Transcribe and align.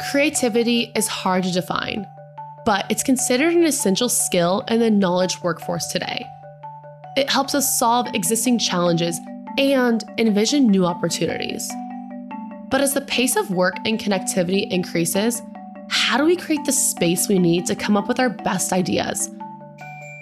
Creativity 0.00 0.92
is 0.94 1.08
hard 1.08 1.42
to 1.42 1.52
define, 1.52 2.06
but 2.64 2.86
it's 2.88 3.02
considered 3.02 3.52
an 3.52 3.64
essential 3.64 4.08
skill 4.08 4.62
in 4.68 4.78
the 4.78 4.90
knowledge 4.90 5.42
workforce 5.42 5.88
today. 5.88 6.24
It 7.16 7.28
helps 7.28 7.52
us 7.52 7.78
solve 7.78 8.06
existing 8.14 8.60
challenges 8.60 9.18
and 9.58 10.04
envision 10.16 10.68
new 10.68 10.86
opportunities. 10.86 11.68
But 12.70 12.80
as 12.80 12.94
the 12.94 13.00
pace 13.00 13.34
of 13.34 13.50
work 13.50 13.74
and 13.84 13.98
connectivity 13.98 14.70
increases, 14.70 15.42
how 15.90 16.16
do 16.16 16.24
we 16.24 16.36
create 16.36 16.64
the 16.64 16.72
space 16.72 17.28
we 17.28 17.40
need 17.40 17.66
to 17.66 17.74
come 17.74 17.96
up 17.96 18.06
with 18.06 18.20
our 18.20 18.30
best 18.30 18.72
ideas? 18.72 19.28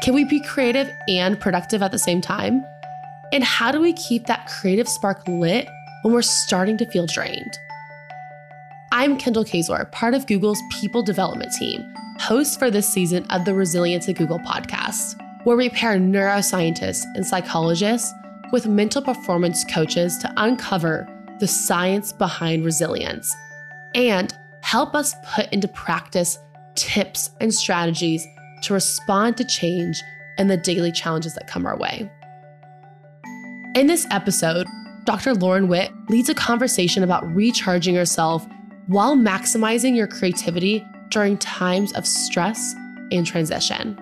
Can 0.00 0.14
we 0.14 0.24
be 0.24 0.40
creative 0.40 0.90
and 1.06 1.38
productive 1.38 1.82
at 1.82 1.92
the 1.92 1.98
same 1.98 2.22
time? 2.22 2.64
And 3.30 3.44
how 3.44 3.72
do 3.72 3.80
we 3.80 3.92
keep 3.92 4.26
that 4.26 4.48
creative 4.48 4.88
spark 4.88 5.26
lit 5.28 5.68
when 6.00 6.14
we're 6.14 6.22
starting 6.22 6.78
to 6.78 6.86
feel 6.86 7.06
drained? 7.06 7.58
I'm 8.98 9.18
Kendall 9.18 9.44
Kazor, 9.44 9.92
part 9.92 10.14
of 10.14 10.26
Google's 10.26 10.62
People 10.70 11.02
Development 11.02 11.52
Team, 11.52 11.84
host 12.18 12.58
for 12.58 12.70
this 12.70 12.88
season 12.88 13.26
of 13.28 13.44
the 13.44 13.54
Resilience 13.54 14.08
at 14.08 14.16
Google 14.16 14.38
podcast, 14.38 15.20
where 15.44 15.54
we 15.54 15.68
pair 15.68 15.98
neuroscientists 15.98 17.04
and 17.14 17.26
psychologists 17.26 18.10
with 18.52 18.66
mental 18.66 19.02
performance 19.02 19.64
coaches 19.64 20.16
to 20.16 20.32
uncover 20.38 21.06
the 21.40 21.46
science 21.46 22.10
behind 22.10 22.64
resilience 22.64 23.36
and 23.94 24.32
help 24.62 24.94
us 24.94 25.14
put 25.26 25.52
into 25.52 25.68
practice 25.68 26.38
tips 26.74 27.32
and 27.42 27.52
strategies 27.52 28.26
to 28.62 28.72
respond 28.72 29.36
to 29.36 29.44
change 29.44 30.00
and 30.38 30.50
the 30.50 30.56
daily 30.56 30.90
challenges 30.90 31.34
that 31.34 31.46
come 31.46 31.66
our 31.66 31.76
way. 31.76 32.10
In 33.74 33.88
this 33.88 34.06
episode, 34.10 34.66
Dr. 35.04 35.34
Lauren 35.34 35.68
Whitt 35.68 35.92
leads 36.08 36.30
a 36.30 36.34
conversation 36.34 37.02
about 37.02 37.26
recharging 37.34 37.94
yourself 37.94 38.48
while 38.86 39.16
maximizing 39.16 39.96
your 39.96 40.06
creativity 40.06 40.84
during 41.10 41.38
times 41.38 41.92
of 41.94 42.06
stress 42.06 42.74
and 43.10 43.26
transition. 43.26 43.96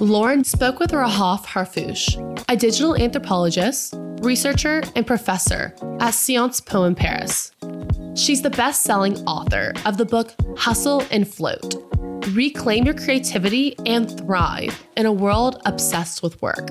Lauren 0.00 0.42
spoke 0.44 0.80
with 0.80 0.90
Rahaf 0.92 1.44
Harfoush, 1.44 2.44
a 2.48 2.56
digital 2.56 2.96
anthropologist, 2.96 3.94
researcher, 4.22 4.82
and 4.96 5.06
professor 5.06 5.74
at 6.00 6.14
Sciences 6.14 6.60
Po 6.60 6.84
in 6.84 6.94
Paris. 6.94 7.52
She's 8.14 8.42
the 8.42 8.50
best 8.50 8.82
selling 8.82 9.16
author 9.26 9.72
of 9.84 9.98
the 9.98 10.04
book 10.04 10.34
Hustle 10.56 11.04
and 11.10 11.28
Float 11.28 11.89
Reclaim 12.28 12.84
Your 12.84 12.94
Creativity 12.94 13.76
and 13.86 14.16
Thrive 14.18 14.86
in 14.96 15.06
a 15.06 15.12
World 15.12 15.60
Obsessed 15.64 16.22
with 16.22 16.40
Work. 16.42 16.68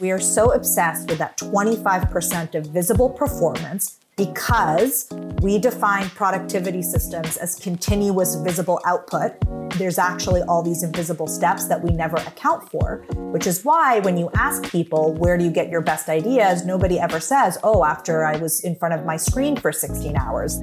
We 0.00 0.10
are 0.10 0.18
so 0.18 0.52
obsessed 0.52 1.08
with 1.08 1.18
that 1.18 1.38
25% 1.38 2.54
of 2.54 2.66
visible 2.66 3.08
performance 3.08 3.98
because 4.16 5.08
we 5.40 5.58
define 5.58 6.10
productivity 6.10 6.82
systems 6.82 7.36
as 7.38 7.54
continuous 7.54 8.34
visible 8.34 8.80
output. 8.84 9.32
There's 9.78 9.96
actually 9.96 10.42
all 10.42 10.62
these 10.62 10.82
invisible 10.82 11.28
steps 11.28 11.68
that 11.68 11.82
we 11.82 11.92
never 11.92 12.16
account 12.16 12.68
for, 12.68 13.06
which 13.32 13.46
is 13.46 13.64
why 13.64 14.00
when 14.00 14.18
you 14.18 14.28
ask 14.34 14.64
people, 14.70 15.14
where 15.14 15.38
do 15.38 15.44
you 15.44 15.50
get 15.50 15.70
your 15.70 15.80
best 15.80 16.08
ideas? 16.08 16.66
Nobody 16.66 16.98
ever 16.98 17.20
says, 17.20 17.56
oh, 17.62 17.84
after 17.84 18.24
I 18.24 18.36
was 18.36 18.62
in 18.64 18.74
front 18.76 18.92
of 18.92 19.06
my 19.06 19.16
screen 19.16 19.56
for 19.56 19.72
16 19.72 20.16
hours. 20.16 20.60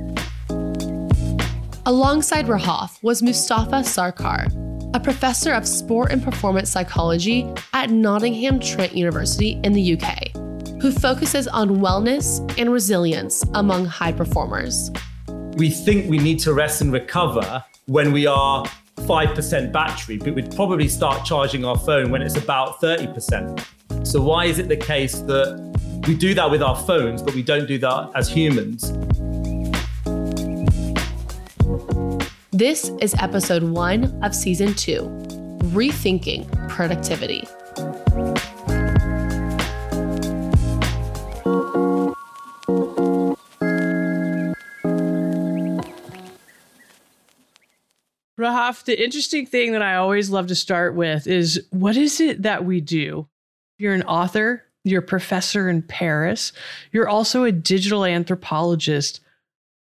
Alongside 1.88 2.48
Rahaf 2.48 3.02
was 3.02 3.24
Mustafa 3.24 3.76
Sarkar, 3.76 4.52
a 4.94 5.00
professor 5.00 5.54
of 5.54 5.66
sport 5.66 6.12
and 6.12 6.22
performance 6.22 6.70
psychology 6.70 7.50
at 7.72 7.90
Nottingham 7.90 8.60
Trent 8.60 8.94
University 8.94 9.58
in 9.64 9.72
the 9.72 9.98
UK 9.98 10.36
who 10.82 10.92
focuses 10.92 11.48
on 11.48 11.78
wellness 11.78 12.40
and 12.60 12.74
resilience 12.74 13.42
among 13.54 13.86
high 13.86 14.12
performers. 14.12 14.92
We 15.56 15.70
think 15.70 16.10
we 16.10 16.18
need 16.18 16.40
to 16.40 16.54
rest 16.54 16.82
and 16.82 16.92
recover 16.92 17.64
when 17.86 18.12
we 18.12 18.28
are 18.28 18.66
5% 18.98 19.72
battery, 19.72 20.18
but 20.18 20.36
we'd 20.36 20.54
probably 20.54 20.90
start 20.90 21.24
charging 21.24 21.64
our 21.64 21.80
phone 21.80 22.12
when 22.12 22.22
it's 22.22 22.36
about 22.36 22.82
30%. 22.82 23.66
So, 24.06 24.22
why 24.22 24.44
is 24.44 24.60
it 24.60 24.68
the 24.68 24.76
case 24.76 25.22
that 25.22 26.04
we 26.06 26.18
do 26.18 26.34
that 26.34 26.52
with 26.52 26.62
our 26.62 26.76
phones, 26.76 27.24
but 27.24 27.34
we 27.34 27.44
don't 27.44 27.66
do 27.66 27.78
that 27.78 28.12
as 28.14 28.28
humans? 28.28 28.92
This 32.58 32.90
is 33.02 33.14
episode 33.20 33.62
one 33.62 34.20
of 34.24 34.34
season 34.34 34.74
two 34.74 35.02
Rethinking 35.76 36.50
Productivity. 36.68 37.48
Rahaf, 48.40 48.86
the 48.86 49.04
interesting 49.04 49.46
thing 49.46 49.74
that 49.74 49.84
I 49.84 49.94
always 49.94 50.32
love 50.32 50.48
to 50.48 50.56
start 50.56 50.96
with 50.96 51.28
is 51.28 51.64
what 51.70 51.96
is 51.96 52.20
it 52.20 52.42
that 52.42 52.66
we 52.66 52.82
do? 52.82 53.28
You're 53.78 53.94
an 53.94 54.02
author, 54.02 54.64
you're 54.84 55.02
a 55.04 55.06
professor 55.06 55.70
in 55.70 55.84
Paris, 55.84 56.54
you're 56.92 57.08
also 57.08 57.44
a 57.44 57.52
digital 57.52 58.04
anthropologist. 58.04 59.20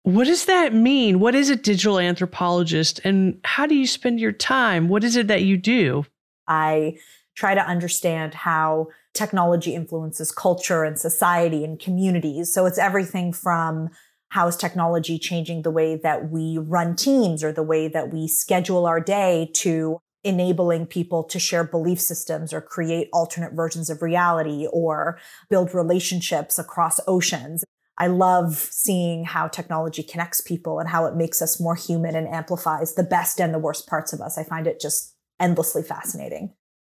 What 0.07 0.27
does 0.27 0.45
that 0.45 0.73
mean? 0.73 1.19
What 1.19 1.35
is 1.35 1.49
a 1.49 1.57
digital 1.57 1.99
anthropologist 1.99 3.01
and 3.03 3.41
how 3.43 3.65
do 3.65 3.75
you 3.75 3.85
spend 3.85 4.21
your 4.21 4.31
time? 4.31 4.87
What 4.87 5.03
is 5.03 5.17
it 5.17 5.27
that 5.27 5.43
you 5.43 5.57
do? 5.57 6.05
I 6.47 6.97
try 7.35 7.53
to 7.53 7.59
understand 7.59 8.33
how 8.33 8.87
technology 9.13 9.75
influences 9.75 10.31
culture 10.31 10.85
and 10.85 10.97
society 10.97 11.65
and 11.65 11.77
communities. 11.77 12.53
So 12.53 12.65
it's 12.65 12.77
everything 12.77 13.33
from 13.33 13.89
how 14.29 14.47
is 14.47 14.55
technology 14.55 15.19
changing 15.19 15.63
the 15.63 15.71
way 15.71 15.97
that 15.97 16.31
we 16.31 16.57
run 16.57 16.95
teams 16.95 17.43
or 17.43 17.51
the 17.51 17.61
way 17.61 17.89
that 17.89 18.13
we 18.13 18.29
schedule 18.29 18.85
our 18.85 19.01
day 19.01 19.51
to 19.55 19.99
enabling 20.23 20.85
people 20.85 21.25
to 21.25 21.37
share 21.37 21.65
belief 21.65 21.99
systems 21.99 22.53
or 22.53 22.61
create 22.61 23.09
alternate 23.11 23.51
versions 23.51 23.89
of 23.89 24.01
reality 24.01 24.67
or 24.71 25.19
build 25.49 25.73
relationships 25.73 26.57
across 26.57 27.01
oceans. 27.07 27.65
I 27.97 28.07
love 28.07 28.55
seeing 28.55 29.25
how 29.25 29.47
technology 29.47 30.03
connects 30.03 30.39
people 30.39 30.79
and 30.79 30.87
how 30.87 31.05
it 31.05 31.15
makes 31.15 31.41
us 31.41 31.59
more 31.59 31.75
human 31.75 32.15
and 32.15 32.27
amplifies 32.27 32.93
the 32.93 33.03
best 33.03 33.41
and 33.41 33.53
the 33.53 33.59
worst 33.59 33.87
parts 33.87 34.13
of 34.13 34.21
us. 34.21 34.37
I 34.37 34.43
find 34.43 34.67
it 34.67 34.79
just 34.79 35.15
endlessly 35.39 35.81
fascinating. 35.81 36.53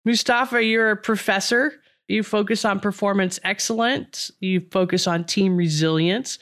Mustafa, 0.05 0.63
you're 0.63 0.91
a 0.91 0.97
professor. 0.97 1.73
You 2.07 2.23
focus 2.23 2.65
on 2.65 2.79
performance 2.79 3.39
excellence, 3.43 4.31
you 4.39 4.61
focus 4.71 5.05
on 5.05 5.25
team 5.25 5.55
resilience. 5.55 6.39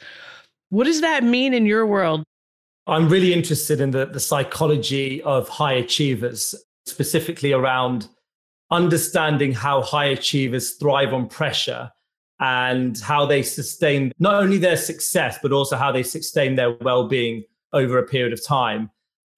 What 0.70 0.86
does 0.86 1.02
that 1.02 1.24
mean 1.24 1.54
in 1.54 1.66
your 1.66 1.86
world? 1.86 2.24
I'm 2.88 3.10
really 3.10 3.34
interested 3.34 3.82
in 3.82 3.92
the, 3.92 4.06
the 4.06 4.22
psychology 4.22 5.22
of 5.24 5.50
high 5.50 5.74
achievers, 5.74 6.56
specifically 6.86 7.52
around 7.52 8.08
understanding 8.72 9.52
how 9.52 9.82
high 9.82 10.06
achievers 10.06 10.72
thrive 10.76 11.14
on 11.14 11.28
pressure 11.28 11.92
and 12.40 13.00
how 13.00 13.26
they 13.26 13.42
sustain 13.42 14.12
not 14.20 14.36
only 14.36 14.58
their 14.58 14.78
success, 14.78 15.38
but 15.42 15.52
also 15.52 15.76
how 15.76 15.92
they 15.92 16.04
sustain 16.04 16.56
their 16.56 16.74
well 16.82 17.08
being 17.08 17.44
over 17.74 17.98
a 17.98 18.06
period 18.06 18.34
of 18.34 18.46
time. 18.46 18.90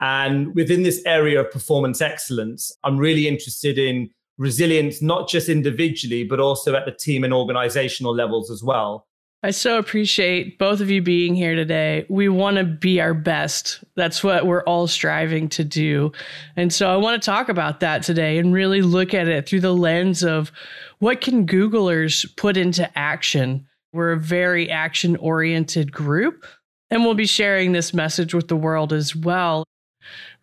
And 0.01 0.55
within 0.55 0.83
this 0.83 1.01
area 1.05 1.41
of 1.41 1.51
performance 1.51 2.01
excellence, 2.01 2.71
I'm 2.83 2.97
really 2.97 3.27
interested 3.27 3.77
in 3.77 4.09
resilience, 4.37 5.01
not 5.01 5.27
just 5.27 5.49
individually, 5.49 6.23
but 6.23 6.39
also 6.39 6.73
at 6.75 6.85
the 6.85 6.91
team 6.91 7.23
and 7.23 7.33
organizational 7.33 8.15
levels 8.15 8.49
as 8.49 8.63
well. 8.63 9.07
I 9.41 9.51
so 9.51 9.77
appreciate 9.77 10.59
both 10.59 10.81
of 10.81 10.91
you 10.91 11.01
being 11.01 11.33
here 11.33 11.55
today. 11.55 12.05
We 12.09 12.27
want 12.27 12.57
to 12.57 12.65
be 12.65 12.99
our 12.99 13.13
best. 13.13 13.81
That's 13.95 14.21
what 14.21 14.45
we're 14.45 14.63
all 14.63 14.85
striving 14.85 15.47
to 15.49 15.63
do. 15.63 16.11
And 16.57 16.73
so 16.73 16.91
I 16.91 16.97
want 16.97 17.21
to 17.21 17.25
talk 17.25 17.47
about 17.47 17.79
that 17.79 18.03
today 18.03 18.37
and 18.37 18.53
really 18.53 18.81
look 18.81 19.13
at 19.13 19.29
it 19.29 19.47
through 19.47 19.61
the 19.61 19.73
lens 19.73 20.23
of 20.23 20.51
what 20.99 21.21
can 21.21 21.47
Googlers 21.47 22.25
put 22.35 22.57
into 22.57 22.89
action. 22.99 23.65
We're 23.93 24.11
a 24.11 24.19
very 24.19 24.69
action 24.69 25.15
oriented 25.15 25.93
group, 25.93 26.45
and 26.91 27.05
we'll 27.05 27.13
be 27.13 27.25
sharing 27.25 27.71
this 27.71 27.93
message 27.93 28.33
with 28.33 28.49
the 28.49 28.57
world 28.57 28.91
as 28.91 29.15
well. 29.15 29.63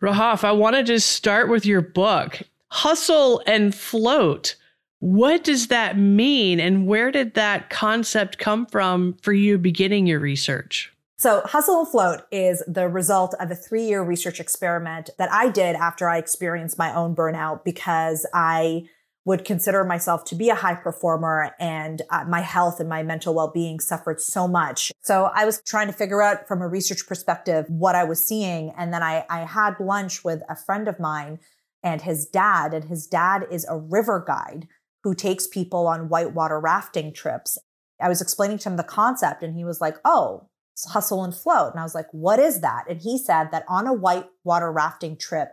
Rahaf, 0.01 0.43
I 0.43 0.53
want 0.53 0.75
to 0.75 0.81
just 0.81 1.11
start 1.11 1.49
with 1.49 1.67
your 1.67 1.81
book, 1.81 2.41
Hustle 2.71 3.43
and 3.45 3.75
Float 3.75 4.55
what 4.99 5.43
does 5.43 5.67
that 5.67 5.97
mean? 5.97 6.59
And 6.59 6.87
where 6.87 7.11
did 7.11 7.35
that 7.35 7.69
concept 7.69 8.37
come 8.37 8.65
from 8.65 9.15
for 9.21 9.33
you 9.33 9.57
beginning 9.57 10.07
your 10.07 10.19
research? 10.19 10.91
So, 11.19 11.41
Hustle 11.45 11.79
and 11.79 11.87
Float 11.87 12.21
is 12.31 12.63
the 12.67 12.87
result 12.87 13.33
of 13.39 13.49
a 13.49 13.55
three 13.55 13.85
year 13.85 14.03
research 14.03 14.39
experiment 14.39 15.09
that 15.17 15.31
I 15.31 15.49
did 15.49 15.75
after 15.75 16.07
I 16.07 16.17
experienced 16.17 16.77
my 16.77 16.93
own 16.93 17.15
burnout 17.15 17.63
because 17.63 18.25
I 18.35 18.87
would 19.25 19.43
consider 19.43 19.83
myself 19.83 20.23
to 20.25 20.35
be 20.35 20.49
a 20.49 20.55
high 20.55 20.75
performer 20.75 21.51
and 21.59 22.01
uh, 22.11 22.23
my 22.25 22.41
health 22.41 22.79
and 22.79 22.87
my 22.87 23.03
mental 23.03 23.33
well 23.33 23.51
being 23.51 23.79
suffered 23.79 24.21
so 24.21 24.47
much. 24.47 24.91
So, 25.01 25.31
I 25.33 25.45
was 25.45 25.59
trying 25.65 25.87
to 25.87 25.93
figure 25.93 26.21
out 26.21 26.47
from 26.47 26.61
a 26.61 26.67
research 26.67 27.07
perspective 27.07 27.65
what 27.67 27.95
I 27.95 28.03
was 28.03 28.23
seeing. 28.23 28.71
And 28.77 28.93
then 28.93 29.01
I, 29.01 29.25
I 29.27 29.45
had 29.45 29.79
lunch 29.79 30.23
with 30.23 30.43
a 30.49 30.55
friend 30.55 30.87
of 30.87 30.99
mine 30.99 31.39
and 31.83 32.01
his 32.01 32.25
dad, 32.25 32.73
and 32.73 32.85
his 32.85 33.07
dad 33.07 33.45
is 33.49 33.65
a 33.69 33.77
river 33.77 34.23
guide. 34.25 34.67
Who 35.03 35.13
takes 35.13 35.47
people 35.47 35.87
on 35.87 36.09
whitewater 36.09 36.59
rafting 36.59 37.13
trips. 37.13 37.57
I 38.01 38.09
was 38.09 38.21
explaining 38.21 38.59
to 38.59 38.69
him 38.69 38.77
the 38.77 38.83
concept 38.83 39.43
and 39.43 39.55
he 39.55 39.63
was 39.63 39.81
like, 39.81 39.97
oh, 40.05 40.49
hustle 40.89 41.23
and 41.23 41.33
float. 41.33 41.71
And 41.71 41.79
I 41.79 41.83
was 41.83 41.95
like, 41.95 42.07
what 42.11 42.39
is 42.39 42.61
that? 42.61 42.85
And 42.89 43.01
he 43.01 43.17
said 43.17 43.49
that 43.51 43.65
on 43.67 43.87
a 43.87 43.93
whitewater 43.93 44.71
rafting 44.71 45.17
trip, 45.17 45.49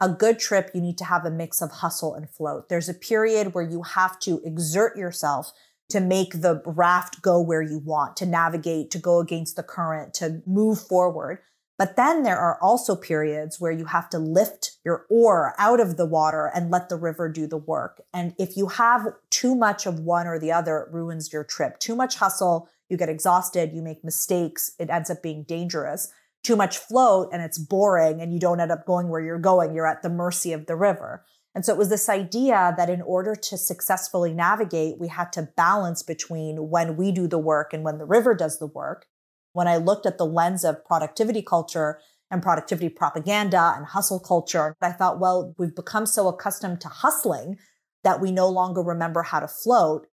a 0.00 0.08
good 0.08 0.38
trip, 0.38 0.70
you 0.74 0.80
need 0.80 0.98
to 0.98 1.04
have 1.04 1.24
a 1.24 1.30
mix 1.30 1.62
of 1.62 1.70
hustle 1.70 2.14
and 2.14 2.28
float. 2.28 2.68
There's 2.68 2.88
a 2.88 2.94
period 2.94 3.54
where 3.54 3.64
you 3.64 3.82
have 3.82 4.18
to 4.20 4.40
exert 4.44 4.96
yourself 4.96 5.52
to 5.90 6.00
make 6.00 6.40
the 6.40 6.62
raft 6.66 7.22
go 7.22 7.40
where 7.40 7.62
you 7.62 7.78
want, 7.78 8.16
to 8.16 8.26
navigate, 8.26 8.90
to 8.90 8.98
go 8.98 9.20
against 9.20 9.54
the 9.54 9.62
current, 9.62 10.14
to 10.14 10.42
move 10.46 10.80
forward. 10.80 11.38
But 11.78 11.96
then 11.96 12.22
there 12.22 12.38
are 12.38 12.58
also 12.60 12.96
periods 12.96 13.60
where 13.60 13.72
you 13.72 13.86
have 13.86 14.08
to 14.10 14.18
lift 14.18 14.73
your 14.84 15.06
oar 15.08 15.54
out 15.58 15.80
of 15.80 15.96
the 15.96 16.06
water 16.06 16.50
and 16.54 16.70
let 16.70 16.88
the 16.88 16.96
river 16.96 17.28
do 17.28 17.46
the 17.46 17.56
work. 17.56 18.02
And 18.12 18.34
if 18.38 18.56
you 18.56 18.68
have 18.68 19.06
too 19.30 19.54
much 19.54 19.86
of 19.86 20.00
one 20.00 20.26
or 20.26 20.38
the 20.38 20.52
other, 20.52 20.78
it 20.78 20.92
ruins 20.92 21.32
your 21.32 21.44
trip. 21.44 21.78
Too 21.78 21.96
much 21.96 22.16
hustle, 22.16 22.68
you 22.88 22.96
get 22.96 23.08
exhausted, 23.08 23.72
you 23.72 23.82
make 23.82 24.04
mistakes, 24.04 24.72
it 24.78 24.90
ends 24.90 25.08
up 25.08 25.22
being 25.22 25.44
dangerous. 25.44 26.12
Too 26.42 26.56
much 26.56 26.76
float 26.76 27.30
and 27.32 27.42
it's 27.42 27.58
boring 27.58 28.20
and 28.20 28.32
you 28.32 28.38
don't 28.38 28.60
end 28.60 28.70
up 28.70 28.84
going 28.84 29.08
where 29.08 29.22
you're 29.22 29.38
going. 29.38 29.74
You're 29.74 29.86
at 29.86 30.02
the 30.02 30.10
mercy 30.10 30.52
of 30.52 30.66
the 30.66 30.76
river. 30.76 31.24
And 31.54 31.64
so 31.64 31.72
it 31.72 31.78
was 31.78 31.88
this 31.88 32.08
idea 32.08 32.74
that 32.76 32.90
in 32.90 33.00
order 33.00 33.34
to 33.34 33.56
successfully 33.56 34.34
navigate, 34.34 34.98
we 34.98 35.08
had 35.08 35.32
to 35.34 35.48
balance 35.56 36.02
between 36.02 36.68
when 36.68 36.96
we 36.96 37.12
do 37.12 37.28
the 37.28 37.38
work 37.38 37.72
and 37.72 37.84
when 37.84 37.98
the 37.98 38.04
river 38.04 38.34
does 38.34 38.58
the 38.58 38.66
work. 38.66 39.06
When 39.52 39.68
I 39.68 39.76
looked 39.76 40.04
at 40.04 40.18
the 40.18 40.26
lens 40.26 40.64
of 40.64 40.84
productivity 40.84 41.40
culture 41.40 42.00
and 42.34 42.42
productivity 42.42 42.90
propaganda 42.90 43.72
and 43.76 43.86
hustle 43.86 44.20
culture, 44.20 44.76
I 44.82 44.92
thought, 44.92 45.18
well, 45.18 45.54
we've 45.56 45.74
become 45.74 46.04
so 46.04 46.28
accustomed 46.28 46.82
to 46.82 46.88
hustling 46.88 47.56
that 48.02 48.20
we 48.20 48.30
no 48.30 48.48
longer 48.48 48.82
remember 48.82 49.22
how 49.22 49.40
to 49.40 49.48
float. 49.48 50.06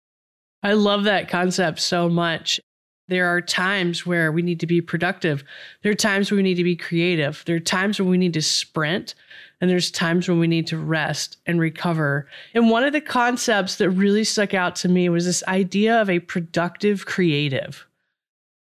I 0.61 0.73
love 0.73 1.05
that 1.05 1.29
concept 1.29 1.79
so 1.79 2.09
much. 2.09 2.59
There 3.07 3.25
are 3.25 3.41
times 3.41 4.05
where 4.05 4.31
we 4.31 4.43
need 4.43 4.59
to 4.59 4.67
be 4.67 4.81
productive. 4.81 5.43
There 5.81 5.91
are 5.91 5.95
times 5.95 6.29
where 6.29 6.35
we 6.35 6.43
need 6.43 6.55
to 6.55 6.63
be 6.63 6.75
creative. 6.75 7.41
There 7.47 7.55
are 7.55 7.59
times 7.59 7.99
when 7.99 8.09
we 8.09 8.19
need 8.19 8.33
to 8.33 8.41
sprint. 8.41 9.15
And 9.61 9.69
there's 9.69 9.89
times 9.89 10.29
when 10.29 10.39
we 10.39 10.47
need 10.47 10.67
to 10.67 10.77
rest 10.77 11.37
and 11.47 11.59
recover. 11.59 12.27
And 12.53 12.69
one 12.69 12.83
of 12.83 12.93
the 12.93 13.01
concepts 13.01 13.77
that 13.77 13.89
really 13.89 14.23
stuck 14.23 14.53
out 14.53 14.75
to 14.77 14.89
me 14.89 15.09
was 15.09 15.25
this 15.25 15.43
idea 15.47 15.99
of 15.99 16.09
a 16.09 16.19
productive 16.19 17.05
creative. 17.07 17.87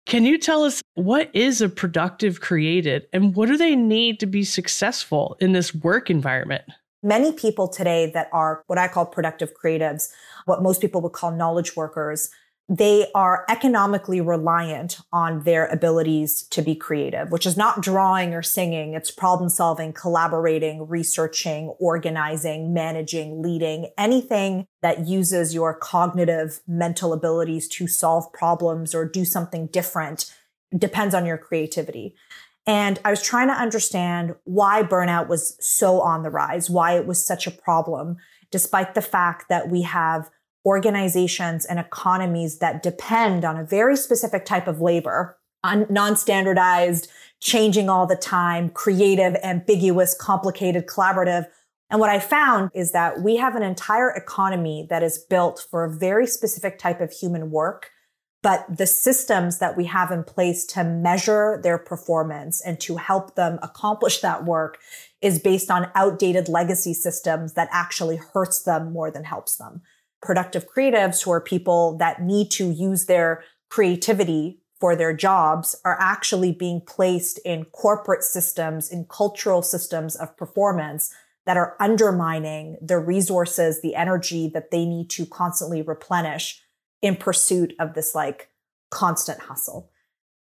Can 0.09 0.25
you 0.25 0.39
tell 0.39 0.65
us 0.65 0.81
what 0.95 1.29
is 1.35 1.61
a 1.61 1.69
productive 1.69 2.41
creative 2.41 3.05
and 3.13 3.35
what 3.35 3.47
do 3.47 3.59
they 3.59 3.77
need 3.77 4.19
to 4.21 4.27
be 4.27 4.43
successful 4.43 5.37
in 5.39 5.53
this 5.53 5.75
work 5.75 6.09
environment? 6.09 6.65
Many 7.03 7.31
people 7.31 7.69
today 7.69 8.11
that 8.15 8.31
are 8.33 8.63
what 8.69 8.79
I 8.79 8.89
call 8.89 9.05
productive 9.05 9.53
creatives, 9.53 10.09
what 10.47 10.63
most 10.63 10.81
people 10.81 11.03
would 11.03 11.13
call 11.13 11.33
knowledge 11.33 11.77
workers, 11.77 12.31
they 12.69 13.11
are 13.15 13.47
economically 13.49 14.21
reliant 14.21 15.01
on 15.11 15.43
their 15.45 15.67
abilities 15.69 16.43
to 16.43 16.61
be 16.61 16.75
creative, 16.75 17.31
which 17.31 17.47
is 17.47 17.57
not 17.57 17.81
drawing 17.81 18.35
or 18.35 18.43
singing. 18.43 18.93
It's 18.93 19.11
problem 19.11 19.49
solving, 19.49 19.95
collaborating, 19.95 20.87
researching, 20.87 21.69
organizing, 21.79 22.75
managing, 22.75 23.41
leading, 23.41 23.91
anything 23.97 24.67
that 24.83 25.07
uses 25.07 25.55
your 25.55 25.73
cognitive 25.73 26.61
mental 26.69 27.15
abilities 27.15 27.69
to 27.69 27.87
solve 27.87 28.31
problems 28.35 28.95
or 28.95 29.09
do 29.09 29.25
something 29.25 29.69
different 29.69 30.31
depends 30.77 31.15
on 31.15 31.25
your 31.25 31.39
creativity. 31.39 32.15
And 32.67 33.01
I 33.03 33.09
was 33.09 33.23
trying 33.23 33.49
to 33.49 33.55
understand 33.55 34.35
why 34.45 34.83
burnout 34.83 35.29
was 35.29 35.57
so 35.59 36.03
on 36.03 36.23
the 36.23 36.29
rise, 36.29 36.69
why 36.69 36.99
it 36.99 37.07
was 37.07 37.27
such 37.27 37.47
a 37.47 37.51
problem, 37.51 38.19
despite 38.51 38.95
the 38.95 39.01
fact 39.01 39.49
that 39.49 39.71
we 39.71 39.83
have 39.83 40.29
organizations 40.69 41.65
and 41.65 41.79
economies 41.79 42.59
that 42.59 42.83
depend 42.83 43.43
on 43.43 43.57
a 43.57 43.65
very 43.65 43.97
specific 43.97 44.45
type 44.45 44.69
of 44.69 44.83
labor, 44.83 45.39
non-standardized, 45.65 47.09
changing 47.41 47.89
all 47.89 48.07
the 48.07 48.17
time, 48.17 48.69
creative, 48.69 49.35
ambiguous, 49.43 50.15
complicated, 50.15 50.87
collaborative. 50.87 51.47
And 51.89 52.01
what 52.01 52.11
I 52.11 52.21
found 52.21 52.71
is 52.75 52.93
that 52.93 53.23
we 53.23 53.37
have 53.37 53.57
an 53.57 53.63
entire 53.63 54.11
economy 54.11 54.87
that 54.91 55.03
is 55.03 55.17
built 55.19 55.67
for 55.71 55.85
a 55.85 55.91
very 55.91 56.27
specific 56.27 56.79
type 56.79 57.01
of 57.01 57.13
human 57.13 57.51
work. 57.51 57.91
But 58.43 58.67
the 58.77 58.87
systems 58.87 59.59
that 59.59 59.75
we 59.75 59.87
have 59.87 60.13
in 60.13 60.23
place 60.23 60.67
to 60.67 60.85
measure 60.85 61.61
their 61.63 61.79
performance 61.79 62.61
and 62.61 62.79
to 62.81 62.97
help 62.97 63.37
them 63.37 63.59
accomplish 63.63 64.21
that 64.21 64.45
work 64.45 64.79
is 65.23 65.41
based 65.41 65.71
on 65.71 65.91
outdated 65.95 66.49
legacy 66.49 66.93
systems 66.93 67.55
that 67.55 67.69
actually 67.73 68.17
hurts 68.17 68.63
them 68.63 68.93
more 68.93 69.11
than 69.11 69.25
helps 69.25 69.57
them 69.57 69.81
productive 70.23 70.67
creatives 70.69 71.23
who 71.23 71.31
are 71.31 71.41
people 71.41 71.97
that 71.99 72.23
need 72.23 72.51
to 72.53 72.71
use 72.71 73.07
their 73.07 73.43
creativity 73.71 74.61
for 74.81 74.95
their 74.95 75.13
jobs 75.13 75.75
are 75.85 75.97
actually 76.01 76.53
being 76.53 76.81
placed 76.81 77.39
in 77.45 77.65
corporate 77.67 78.23
systems, 78.23 78.91
in 78.91 79.07
cultural 79.09 79.63
systems 79.63 80.15
of 80.15 80.37
performance 80.37 81.13
that 81.47 81.57
are 81.57 81.77
undermining 81.81 82.77
the 82.81 82.99
resources, 82.99 83.81
the 83.81 83.95
energy 83.95 84.51
that 84.53 84.71
they 84.71 84.85
need 84.85 85.11
to 85.11 85.27
constantly 85.27 85.83
replenish 85.83 86.63
in 87.03 87.17
pursuit 87.17 87.75
of 87.81 87.95
this 87.95 88.15
like 88.15 88.51
constant 88.91 89.41
hustle. 89.41 89.91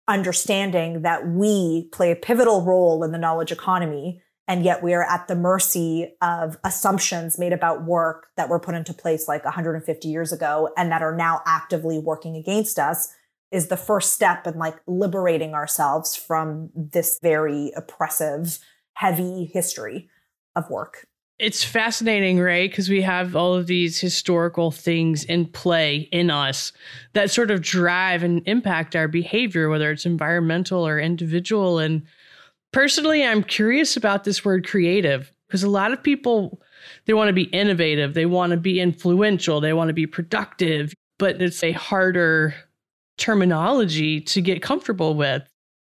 Understanding 0.07 1.01
that 1.01 1.27
we 1.27 1.89
play 1.91 2.11
a 2.11 2.15
pivotal 2.15 2.63
role 2.63 3.03
in 3.03 3.11
the 3.11 3.17
knowledge 3.17 3.51
economy 3.51 4.22
and 4.47 4.63
yet 4.63 4.83
we 4.83 4.93
are 4.93 5.03
at 5.03 5.27
the 5.27 5.35
mercy 5.35 6.15
of 6.21 6.57
assumptions 6.63 7.39
made 7.39 7.53
about 7.53 7.85
work 7.85 8.27
that 8.35 8.49
were 8.49 8.59
put 8.59 8.75
into 8.75 8.93
place 8.93 9.27
like 9.27 9.45
150 9.45 10.07
years 10.07 10.31
ago 10.31 10.69
and 10.77 10.91
that 10.91 11.01
are 11.01 11.15
now 11.15 11.41
actively 11.45 11.97
working 11.97 12.35
against 12.35 12.77
us 12.79 13.13
is 13.51 13.67
the 13.67 13.77
first 13.77 14.13
step 14.13 14.47
in 14.47 14.57
like 14.57 14.75
liberating 14.87 15.53
ourselves 15.53 16.15
from 16.15 16.69
this 16.75 17.19
very 17.21 17.71
oppressive 17.75 18.59
heavy 18.93 19.45
history 19.45 20.09
of 20.55 20.69
work 20.69 21.07
it's 21.39 21.63
fascinating, 21.63 22.39
right? 22.39 22.69
Because 22.69 22.89
we 22.89 23.01
have 23.01 23.35
all 23.35 23.55
of 23.55 23.67
these 23.67 23.99
historical 23.99 24.71
things 24.71 25.23
in 25.23 25.47
play 25.47 26.07
in 26.11 26.29
us 26.29 26.71
that 27.13 27.31
sort 27.31 27.49
of 27.51 27.61
drive 27.61 28.23
and 28.23 28.41
impact 28.45 28.95
our 28.95 29.07
behavior, 29.07 29.67
whether 29.67 29.91
it's 29.91 30.05
environmental 30.05 30.87
or 30.87 30.99
individual. 30.99 31.79
And 31.79 32.03
Personally, 32.73 33.23
I'm 33.23 33.43
curious 33.43 33.95
about 33.95 34.23
this 34.23 34.43
word 34.43 34.67
creative 34.67 35.31
because 35.47 35.63
a 35.63 35.69
lot 35.69 35.93
of 35.93 36.03
people 36.03 36.59
they 37.05 37.13
want 37.13 37.29
to 37.29 37.33
be 37.33 37.43
innovative, 37.43 38.13
they 38.13 38.25
want 38.25 38.51
to 38.51 38.57
be 38.57 38.79
influential, 38.79 39.61
they 39.61 39.73
want 39.73 39.89
to 39.89 39.93
be 39.93 40.07
productive, 40.07 40.93
but 41.19 41.41
it's 41.41 41.63
a 41.63 41.71
harder 41.71 42.55
terminology 43.17 44.19
to 44.19 44.41
get 44.41 44.61
comfortable 44.61 45.13
with. 45.13 45.43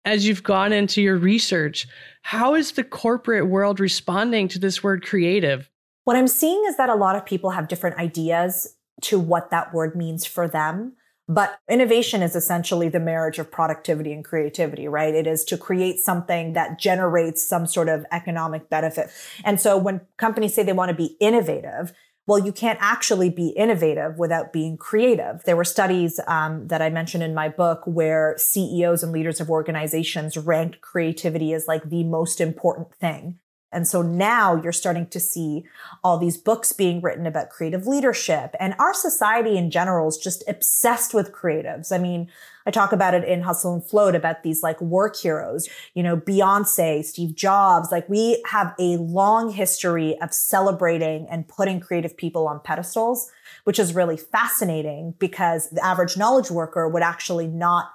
As 0.07 0.27
you've 0.27 0.43
gone 0.43 0.73
into 0.73 1.03
your 1.03 1.19
research, 1.19 1.87
how 2.23 2.55
is 2.55 2.73
the 2.73 2.85
corporate 2.85 3.49
world 3.49 3.79
responding 3.79 4.49
to 4.49 4.59
this 4.59 4.83
word 4.83 5.05
creative? 5.05 5.71
What 6.05 6.17
I'm 6.17 6.29
seeing 6.29 6.65
is 6.67 6.79
that 6.79 6.89
a 6.89 6.95
lot 6.95 7.15
of 7.15 7.27
people 7.27 7.51
have 7.51 7.69
different 7.69 7.99
ideas 7.99 8.75
to 9.03 9.21
what 9.21 9.51
that 9.51 9.75
word 9.75 9.95
means 9.95 10.25
for 10.25 10.49
them. 10.49 10.95
But 11.31 11.61
innovation 11.71 12.23
is 12.23 12.35
essentially 12.35 12.89
the 12.89 12.99
marriage 12.99 13.39
of 13.39 13.53
productivity 13.53 14.13
and 14.13 14.25
creativity, 14.25 14.89
right? 14.89 15.15
It 15.15 15.29
is 15.29 15.45
to 15.45 15.57
create 15.57 16.01
something 16.01 16.55
that 16.55 16.81
generates 16.81 17.47
some 17.47 17.69
sort 17.69 17.89
of 17.89 18.05
economic 18.11 18.69
benefit. 18.69 19.11
And 19.45 19.61
so 19.61 19.79
when 19.79 20.01
companies 20.17 20.55
say 20.55 20.65
they 20.65 20.73
want 20.73 20.89
to 20.89 20.95
be 20.95 21.17
innovative, 21.21 21.93
well, 22.27 22.41
you 22.41 22.51
can't 22.51 22.81
actually 22.83 23.31
be 23.31 23.51
innovative 23.51 24.19
without 24.19 24.53
being 24.53 24.77
creative. 24.77 25.45
There 25.45 25.55
were 25.55 25.63
studies 25.63 26.19
um, 26.27 26.67
that 26.67 26.83
I 26.83 26.91
mentioned 26.91 27.23
in 27.23 27.33
my 27.33 27.49
book 27.49 27.83
where 27.87 28.35
CEOs 28.37 29.05
and 29.05 29.13
leaders 29.13 29.41
of 29.41 29.49
organizations 29.49 30.37
ranked 30.37 30.81
creativity 30.81 31.53
as 31.53 31.69
like 31.69 31.91
the 31.91 32.03
most 32.03 32.41
important 32.41 32.93
thing. 32.93 33.39
And 33.73 33.87
so 33.87 34.03
now 34.03 34.57
you're 34.57 34.73
starting 34.73 35.07
to 35.09 35.21
see 35.21 35.65
all 36.03 36.19
these 36.19 36.37
books 36.37 36.73
being 36.73 37.01
written 37.01 37.27
about 37.27 37.51
creative 37.51 37.87
leadership. 37.87 38.55
And 38.59 38.75
our 38.79 38.93
society 38.93 39.57
in 39.57 39.71
general 39.71 40.09
is 40.09 40.17
just 40.17 40.43
obsessed 40.49 41.15
with 41.15 41.33
creatives. 41.33 41.93
I 41.93 41.99
mean, 41.99 42.31
I 42.67 42.71
talk 42.71 42.93
about 42.93 43.15
it 43.15 43.25
in 43.25 43.43
Hustle 43.43 43.75
and 43.75 43.85
Float 43.85 44.15
about 44.15 44.43
these 44.43 44.63
like 44.63 44.81
work 44.81 45.17
heroes, 45.17 45.69
you 45.95 46.03
know, 46.03 46.17
Beyonce, 46.17 47.05
Steve 47.05 47.35
Jobs. 47.35 47.91
Like 47.93 48.09
we 48.09 48.43
have 48.47 48.75
a 48.79 48.97
long 48.97 49.51
history 49.53 50.19
of 50.21 50.35
celebrating 50.35 51.27
and 51.31 51.49
putting 51.49 51.81
creative 51.81 52.17
people 52.17 52.49
on 52.49 52.61
pedestals, 52.61 53.31
which 53.65 53.79
is 53.79 53.95
really 53.95 54.17
fascinating 54.17 55.15
because 55.19 55.71
the 55.71 55.85
average 55.85 56.17
knowledge 56.17 56.51
worker 56.51 56.89
would 56.89 57.03
actually 57.03 57.47
not 57.47 57.91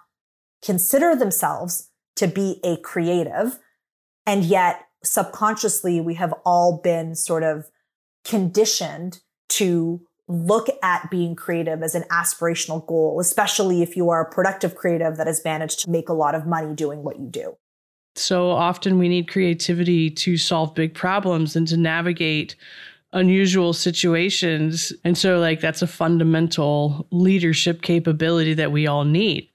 consider 0.64 1.16
themselves 1.16 1.90
to 2.16 2.28
be 2.28 2.60
a 2.64 2.78
creative. 2.78 3.60
And 4.26 4.44
yet 4.44 4.85
subconsciously 5.04 6.02
we 6.02 6.16
have 6.16 6.34
all 6.46 6.80
been 6.84 7.16
sort 7.16 7.44
of 7.44 7.70
conditioned 8.24 9.20
to 9.50 10.02
look 10.28 10.68
at 10.82 11.10
being 11.12 11.36
creative 11.36 11.84
as 11.84 11.94
an 11.94 12.04
aspirational 12.12 12.86
goal, 12.88 13.20
especially 13.20 13.82
if 13.84 13.96
you 13.96 14.10
are 14.10 14.22
a 14.22 14.30
productive 14.30 14.76
creative 14.76 15.18
that 15.18 15.28
has 15.28 15.44
managed 15.46 15.80
to 15.82 15.90
make 15.90 16.10
a 16.10 16.14
lot 16.14 16.34
of 16.34 16.48
money 16.48 16.74
doing 16.74 17.04
what 17.04 17.20
you 17.20 17.28
do. 17.28 17.56
So 18.16 18.50
often 18.50 18.98
we 18.98 19.10
need 19.10 19.28
creativity 19.28 20.10
to 20.10 20.38
solve 20.38 20.74
big 20.74 20.94
problems 20.94 21.56
and 21.56 21.68
to 21.68 21.78
navigate 21.78 22.56
unusual 23.14 23.74
situations. 23.74 24.94
And 25.04 25.18
so, 25.18 25.40
like, 25.40 25.60
that's 25.60 25.82
a 25.82 25.88
fundamental 25.88 27.08
leadership 27.12 27.82
capability 27.82 28.54
that 28.56 28.72
we 28.72 28.88
all 28.88 29.06
need. 29.06 29.50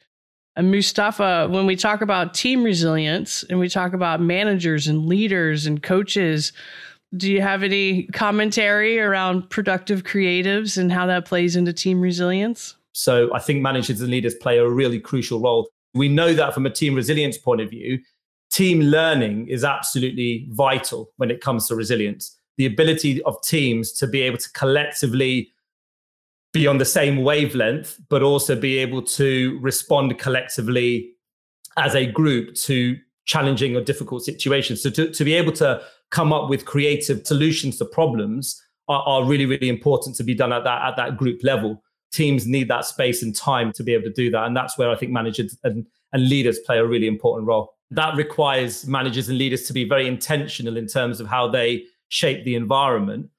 And 0.57 0.71
Mustafa, 0.71 1.49
when 1.50 1.66
we 1.66 1.76
talk 1.76 2.00
about 2.00 2.35
team 2.35 2.64
resilience 2.64 3.45
and 3.45 3.59
we 3.59 3.69
talk 3.69 3.92
about 3.92 4.21
managers 4.21 4.88
and 4.88 5.07
leaders 5.07 5.66
and 5.66 5.83
coaches, 5.83 6.52
do 7.16 7.30
you 7.30 7.40
have 7.40 7.62
any 7.62 8.04
commentary 8.09 8.99
around 9.00 9.49
productive 9.50 10.04
creatives 10.04 10.76
and 10.76 10.92
how 10.92 11.07
that 11.07 11.25
plays 11.25 11.57
into 11.57 11.73
team 11.73 12.00
resilience? 12.00 12.76
So 12.92 13.33
I 13.35 13.38
think 13.38 13.62
managers 13.62 14.00
and 14.00 14.11
leaders 14.11 14.35
play 14.35 14.59
a 14.59 14.69
really 14.69 15.00
crucial 15.00 15.40
role. 15.40 15.69
We 15.95 16.09
know 16.09 16.33
that 16.35 16.54
from 16.54 16.66
a 16.66 16.71
team 16.71 16.95
resilience 16.95 17.38
point 17.38 17.61
of 17.61 17.71
view, 17.71 18.00
team 18.50 18.80
learning 18.80 19.49
is 19.49 19.64
absolutely 19.64 20.47
vital 20.50 21.11
when 21.16 21.30
it 21.30 21.40
comes 21.40 21.69
to 21.69 21.75
resilience. 21.76 22.37
The 22.59 22.66
ability 22.66 23.23
of 23.23 23.40
teams 23.42 23.92
to 23.92 24.07
be 24.07 24.23
able 24.23 24.38
to 24.38 24.52
collectively 24.52 25.50
be 26.52 26.66
on 26.66 26.78
the 26.78 26.85
same 26.85 27.23
wavelength, 27.23 27.99
but 28.09 28.23
also 28.23 28.57
be 28.57 28.78
able 28.78 29.02
to 29.02 29.59
respond 29.61 30.19
collectively 30.19 31.12
as 31.76 31.95
a 31.95 32.07
group 32.07 32.54
to 32.54 32.97
challenging 33.25 33.76
or 33.76 33.80
difficult 33.80 34.25
situations. 34.25 34.83
So 34.83 34.90
to, 34.90 35.11
to 35.11 35.25
be 35.25 35.35
able 35.35 35.52
to 35.52 35.80
come 36.11 36.33
up 36.33 36.50
with 36.50 36.64
creative 36.64 37.25
solutions 37.25 37.78
to 37.78 37.85
problems 37.85 38.61
are, 38.88 39.02
are 39.02 39.25
really, 39.25 39.47
really 39.47 39.69
important 39.69 40.16
to 40.16 40.25
be 40.25 40.35
done 40.35 40.52
at 40.52 40.64
that 40.64 40.83
at 40.83 40.97
that 40.97 41.16
group 41.16 41.40
level. 41.45 41.83
Teams 42.12 42.47
need 42.47 42.66
that 42.69 42.85
space 42.85 43.23
and 43.23 43.35
time 43.37 43.73
to 43.75 43.85
be 43.85 43.95
able 43.95 44.04
to 44.04 44.12
do 44.12 44.30
that. 44.33 44.45
And 44.45 44.57
that's 44.57 44.76
where 44.76 44.90
I 44.90 44.97
think 44.97 45.12
managers 45.12 45.57
and, 45.62 45.87
and 46.12 46.28
leaders 46.28 46.59
play 46.66 46.78
a 46.78 46.85
really 46.85 47.07
important 47.07 47.47
role. 47.47 47.75
That 47.92 48.16
requires 48.16 48.87
managers 48.87 49.28
and 49.28 49.38
leaders 49.38 49.62
to 49.64 49.73
be 49.73 49.88
very 49.88 50.09
intentional 50.09 50.76
in 50.76 50.88
terms 50.88 51.21
of 51.21 51.28
how 51.28 51.49
they 51.49 51.85
shape 52.09 52.45
the 52.45 52.57
environment 52.57 53.30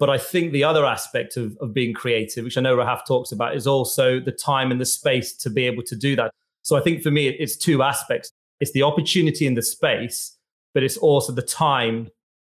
but 0.00 0.08
I 0.08 0.16
think 0.16 0.52
the 0.52 0.64
other 0.64 0.86
aspect 0.86 1.36
of, 1.36 1.56
of 1.60 1.74
being 1.74 1.92
creative, 1.92 2.42
which 2.42 2.56
I 2.56 2.62
know 2.62 2.74
Rahaf 2.74 3.06
talks 3.06 3.30
about, 3.30 3.54
is 3.54 3.66
also 3.66 4.18
the 4.18 4.32
time 4.32 4.72
and 4.72 4.80
the 4.80 4.86
space 4.86 5.34
to 5.34 5.50
be 5.50 5.66
able 5.66 5.82
to 5.84 5.94
do 5.94 6.16
that. 6.16 6.32
So 6.62 6.76
I 6.76 6.80
think 6.80 7.02
for 7.02 7.10
me, 7.10 7.28
it's 7.28 7.56
two 7.56 7.82
aspects 7.82 8.32
it's 8.60 8.72
the 8.72 8.82
opportunity 8.82 9.46
in 9.46 9.54
the 9.54 9.62
space, 9.62 10.36
but 10.74 10.82
it's 10.82 10.98
also 10.98 11.32
the 11.32 11.42
time 11.42 12.10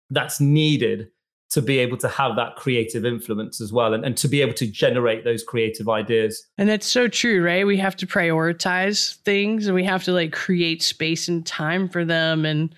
that's 0.08 0.40
needed 0.40 1.08
to 1.50 1.60
be 1.60 1.78
able 1.78 1.96
to 1.98 2.08
have 2.08 2.36
that 2.36 2.56
creative 2.56 3.04
influence 3.04 3.60
as 3.60 3.72
well 3.72 3.92
and, 3.92 4.04
and 4.04 4.16
to 4.16 4.28
be 4.28 4.40
able 4.40 4.54
to 4.54 4.66
generate 4.66 5.24
those 5.24 5.42
creative 5.42 5.88
ideas. 5.88 6.46
And 6.56 6.68
that's 6.68 6.86
so 6.86 7.06
true, 7.08 7.44
right? 7.44 7.66
We 7.66 7.76
have 7.76 7.96
to 7.96 8.06
prioritize 8.06 9.16
things 9.24 9.66
and 9.66 9.74
we 9.74 9.84
have 9.84 10.04
to 10.04 10.12
like 10.12 10.32
create 10.32 10.82
space 10.82 11.28
and 11.28 11.44
time 11.44 11.88
for 11.88 12.04
them. 12.04 12.46
And 12.46 12.74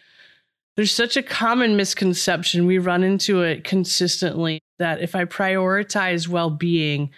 there's 0.76 0.92
such 0.92 1.16
a 1.16 1.22
common 1.22 1.76
misconception. 1.76 2.66
We 2.66 2.78
run 2.78 3.02
into 3.02 3.42
it 3.42 3.64
consistently 3.64 4.60
that 4.78 5.02
if 5.02 5.14
I 5.14 5.24
prioritize 5.24 6.28
well 6.28 6.50
being 6.50 7.10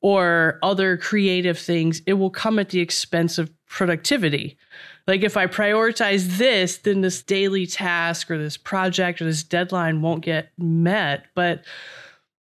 or 0.00 0.58
other 0.62 0.96
creative 0.96 1.58
things, 1.58 2.02
it 2.06 2.14
will 2.14 2.30
come 2.30 2.58
at 2.58 2.70
the 2.70 2.80
expense 2.80 3.38
of 3.38 3.52
productivity. 3.66 4.56
Like 5.06 5.22
if 5.22 5.36
I 5.36 5.46
prioritize 5.46 6.38
this, 6.38 6.78
then 6.78 7.00
this 7.00 7.22
daily 7.22 7.66
task 7.66 8.30
or 8.30 8.38
this 8.38 8.56
project 8.56 9.20
or 9.20 9.24
this 9.24 9.42
deadline 9.42 10.00
won't 10.00 10.24
get 10.24 10.50
met. 10.58 11.26
But 11.34 11.64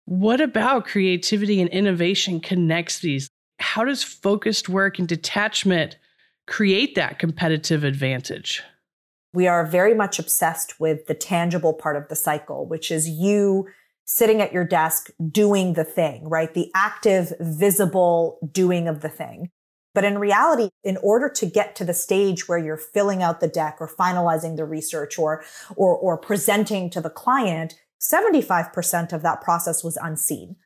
what 0.05 0.41
about 0.41 0.87
creativity 0.87 1.61
and 1.61 1.71
innovation 1.71 2.41
connects 2.41 2.99
these? 2.99 3.29
How 3.59 3.85
does 3.85 4.03
focused 4.03 4.69
work 4.69 4.99
and 4.99 5.07
detachment 5.07 5.97
create 6.47 6.97
that 6.97 7.19
competitive 7.19 7.85
advantage? 7.85 8.63
We 9.33 9.47
are 9.47 9.65
very 9.65 9.95
much 9.95 10.19
obsessed 10.19 10.81
with 10.81 11.07
the 11.07 11.15
tangible 11.15 11.73
part 11.73 11.97
of 11.97 12.09
the 12.09 12.17
cycle, 12.17 12.67
which 12.67 12.91
is 12.91 13.09
you 13.09 13.69
sitting 14.05 14.41
at 14.41 14.53
your 14.53 14.65
desk 14.65 15.11
doing 15.31 15.75
the 15.75 15.85
thing, 15.85 16.29
right? 16.29 16.53
The 16.53 16.71
active, 16.75 17.33
visible 17.39 18.39
doing 18.53 18.89
of 18.89 19.03
the 19.03 19.09
thing. 19.09 19.51
But 19.95 20.05
in 20.05 20.19
reality, 20.19 20.71
in 20.85 20.97
order 20.99 21.29
to 21.29 21.47
get 21.47 21.75
to 21.77 21.85
the 21.85 21.95
stage 21.95 22.49
where 22.49 22.59
you're 22.59 22.77
filling 22.77 23.23
out 23.23 23.41
the 23.41 23.49
deck 23.49 23.79
or 23.81 23.89
finalizing 23.89 24.57
the 24.57 24.65
research 24.65 25.19
or, 25.19 25.45
or, 25.77 25.97
or 25.97 26.17
presenting 26.17 26.91
to 26.91 27.01
the 27.01 27.11
client, 27.11 27.75
75% 28.01 29.13
of 29.13 29.23
that 29.23 29.41
process 29.41 29.85
was 29.85 29.99
unseen. 30.01 30.57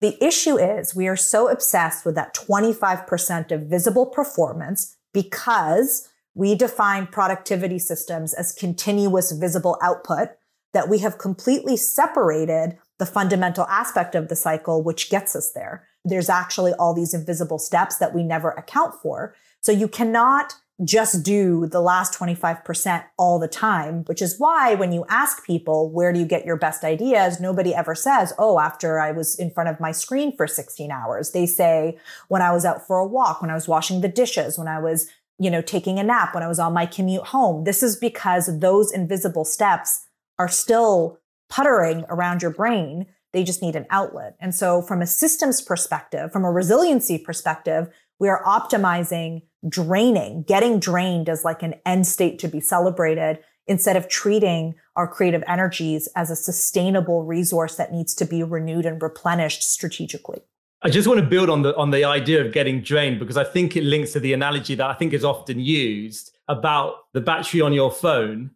The 0.00 0.22
issue 0.22 0.58
is 0.58 0.94
we 0.94 1.08
are 1.08 1.16
so 1.16 1.48
obsessed 1.48 2.04
with 2.04 2.14
that 2.14 2.34
25% 2.34 3.50
of 3.50 3.62
visible 3.62 4.06
performance 4.06 4.96
because 5.12 6.08
we 6.34 6.54
define 6.54 7.06
productivity 7.06 7.78
systems 7.78 8.34
as 8.34 8.52
continuous 8.52 9.32
visible 9.32 9.78
output 9.82 10.30
that 10.72 10.88
we 10.88 10.98
have 10.98 11.18
completely 11.18 11.76
separated 11.76 12.76
the 12.98 13.06
fundamental 13.06 13.64
aspect 13.66 14.14
of 14.14 14.28
the 14.28 14.36
cycle, 14.36 14.82
which 14.82 15.10
gets 15.10 15.34
us 15.34 15.52
there. 15.52 15.86
There's 16.04 16.28
actually 16.28 16.72
all 16.74 16.94
these 16.94 17.14
invisible 17.14 17.58
steps 17.58 17.98
that 17.98 18.14
we 18.14 18.22
never 18.22 18.50
account 18.50 18.94
for. 19.00 19.34
So 19.60 19.72
you 19.72 19.88
cannot 19.88 20.54
just 20.84 21.22
do 21.22 21.66
the 21.66 21.80
last 21.80 22.18
25% 22.18 23.04
all 23.16 23.38
the 23.38 23.46
time, 23.46 24.02
which 24.06 24.20
is 24.20 24.38
why 24.38 24.74
when 24.74 24.90
you 24.90 25.04
ask 25.08 25.46
people, 25.46 25.88
where 25.90 26.12
do 26.12 26.18
you 26.18 26.26
get 26.26 26.44
your 26.44 26.56
best 26.56 26.82
ideas? 26.82 27.40
Nobody 27.40 27.72
ever 27.72 27.94
says, 27.94 28.32
Oh, 28.38 28.58
after 28.58 28.98
I 28.98 29.12
was 29.12 29.38
in 29.38 29.52
front 29.52 29.68
of 29.68 29.78
my 29.78 29.92
screen 29.92 30.36
for 30.36 30.48
16 30.48 30.90
hours. 30.90 31.30
They 31.30 31.46
say, 31.46 31.96
when 32.26 32.42
I 32.42 32.52
was 32.52 32.64
out 32.64 32.84
for 32.84 32.98
a 32.98 33.06
walk, 33.06 33.40
when 33.40 33.52
I 33.52 33.54
was 33.54 33.68
washing 33.68 34.00
the 34.00 34.08
dishes, 34.08 34.58
when 34.58 34.66
I 34.66 34.80
was 34.80 35.08
you 35.38 35.50
know, 35.50 35.62
taking 35.62 35.98
a 35.98 36.04
nap 36.04 36.34
when 36.34 36.42
I 36.42 36.48
was 36.48 36.58
on 36.58 36.72
my 36.72 36.86
commute 36.86 37.26
home. 37.26 37.64
This 37.64 37.82
is 37.82 37.96
because 37.96 38.60
those 38.60 38.92
invisible 38.92 39.44
steps 39.44 40.06
are 40.38 40.48
still 40.48 41.18
puttering 41.48 42.04
around 42.08 42.42
your 42.42 42.52
brain. 42.52 43.06
They 43.32 43.44
just 43.44 43.62
need 43.62 43.76
an 43.76 43.86
outlet. 43.90 44.36
And 44.40 44.54
so 44.54 44.80
from 44.82 45.02
a 45.02 45.06
systems 45.06 45.60
perspective, 45.60 46.32
from 46.32 46.44
a 46.44 46.52
resiliency 46.52 47.18
perspective, 47.18 47.88
we 48.18 48.28
are 48.28 48.44
optimizing 48.44 49.42
draining, 49.68 50.44
getting 50.44 50.78
drained 50.78 51.28
as 51.28 51.44
like 51.44 51.62
an 51.62 51.74
end 51.84 52.06
state 52.06 52.38
to 52.38 52.48
be 52.48 52.60
celebrated 52.60 53.38
instead 53.66 53.96
of 53.96 54.08
treating 54.08 54.74
our 54.94 55.08
creative 55.08 55.42
energies 55.46 56.08
as 56.14 56.30
a 56.30 56.36
sustainable 56.36 57.24
resource 57.24 57.76
that 57.76 57.92
needs 57.92 58.14
to 58.14 58.24
be 58.24 58.42
renewed 58.42 58.86
and 58.86 59.02
replenished 59.02 59.62
strategically. 59.62 60.42
I 60.84 60.90
just 60.90 61.08
want 61.08 61.18
to 61.18 61.24
build 61.24 61.48
on 61.48 61.62
the 61.62 61.74
on 61.76 61.90
the 61.90 62.04
idea 62.04 62.44
of 62.44 62.52
getting 62.52 62.82
drained 62.82 63.18
because 63.18 63.38
I 63.38 63.44
think 63.44 63.74
it 63.74 63.84
links 63.84 64.12
to 64.12 64.20
the 64.20 64.34
analogy 64.34 64.74
that 64.74 64.86
I 64.86 64.92
think 64.92 65.14
is 65.14 65.24
often 65.24 65.58
used 65.58 66.32
about 66.48 67.10
the 67.14 67.22
battery 67.22 67.62
on 67.62 67.72
your 67.72 67.90
phone. 67.90 68.50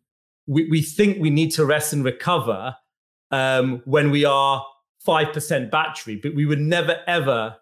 We, 0.46 0.68
we 0.68 0.82
think 0.82 1.22
we 1.22 1.30
need 1.30 1.52
to 1.52 1.64
rest 1.64 1.94
and 1.94 2.04
recover 2.04 2.76
um, 3.30 3.80
when 3.86 4.10
we 4.10 4.26
are 4.26 4.62
five 5.00 5.32
percent 5.32 5.70
battery, 5.70 6.16
but 6.16 6.34
we 6.34 6.44
would 6.44 6.60
never 6.60 7.00
ever 7.06 7.56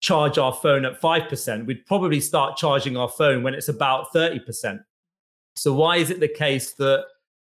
charge 0.00 0.38
our 0.38 0.54
phone 0.54 0.84
at 0.84 1.00
five 1.00 1.28
percent. 1.28 1.66
We'd 1.66 1.86
probably 1.86 2.18
start 2.18 2.56
charging 2.56 2.96
our 2.96 3.08
phone 3.08 3.44
when 3.44 3.54
it's 3.54 3.68
about 3.68 4.12
thirty 4.12 4.40
percent. 4.40 4.80
So 5.54 5.72
why 5.72 5.98
is 5.98 6.10
it 6.10 6.18
the 6.18 6.26
case 6.26 6.72
that 6.74 7.04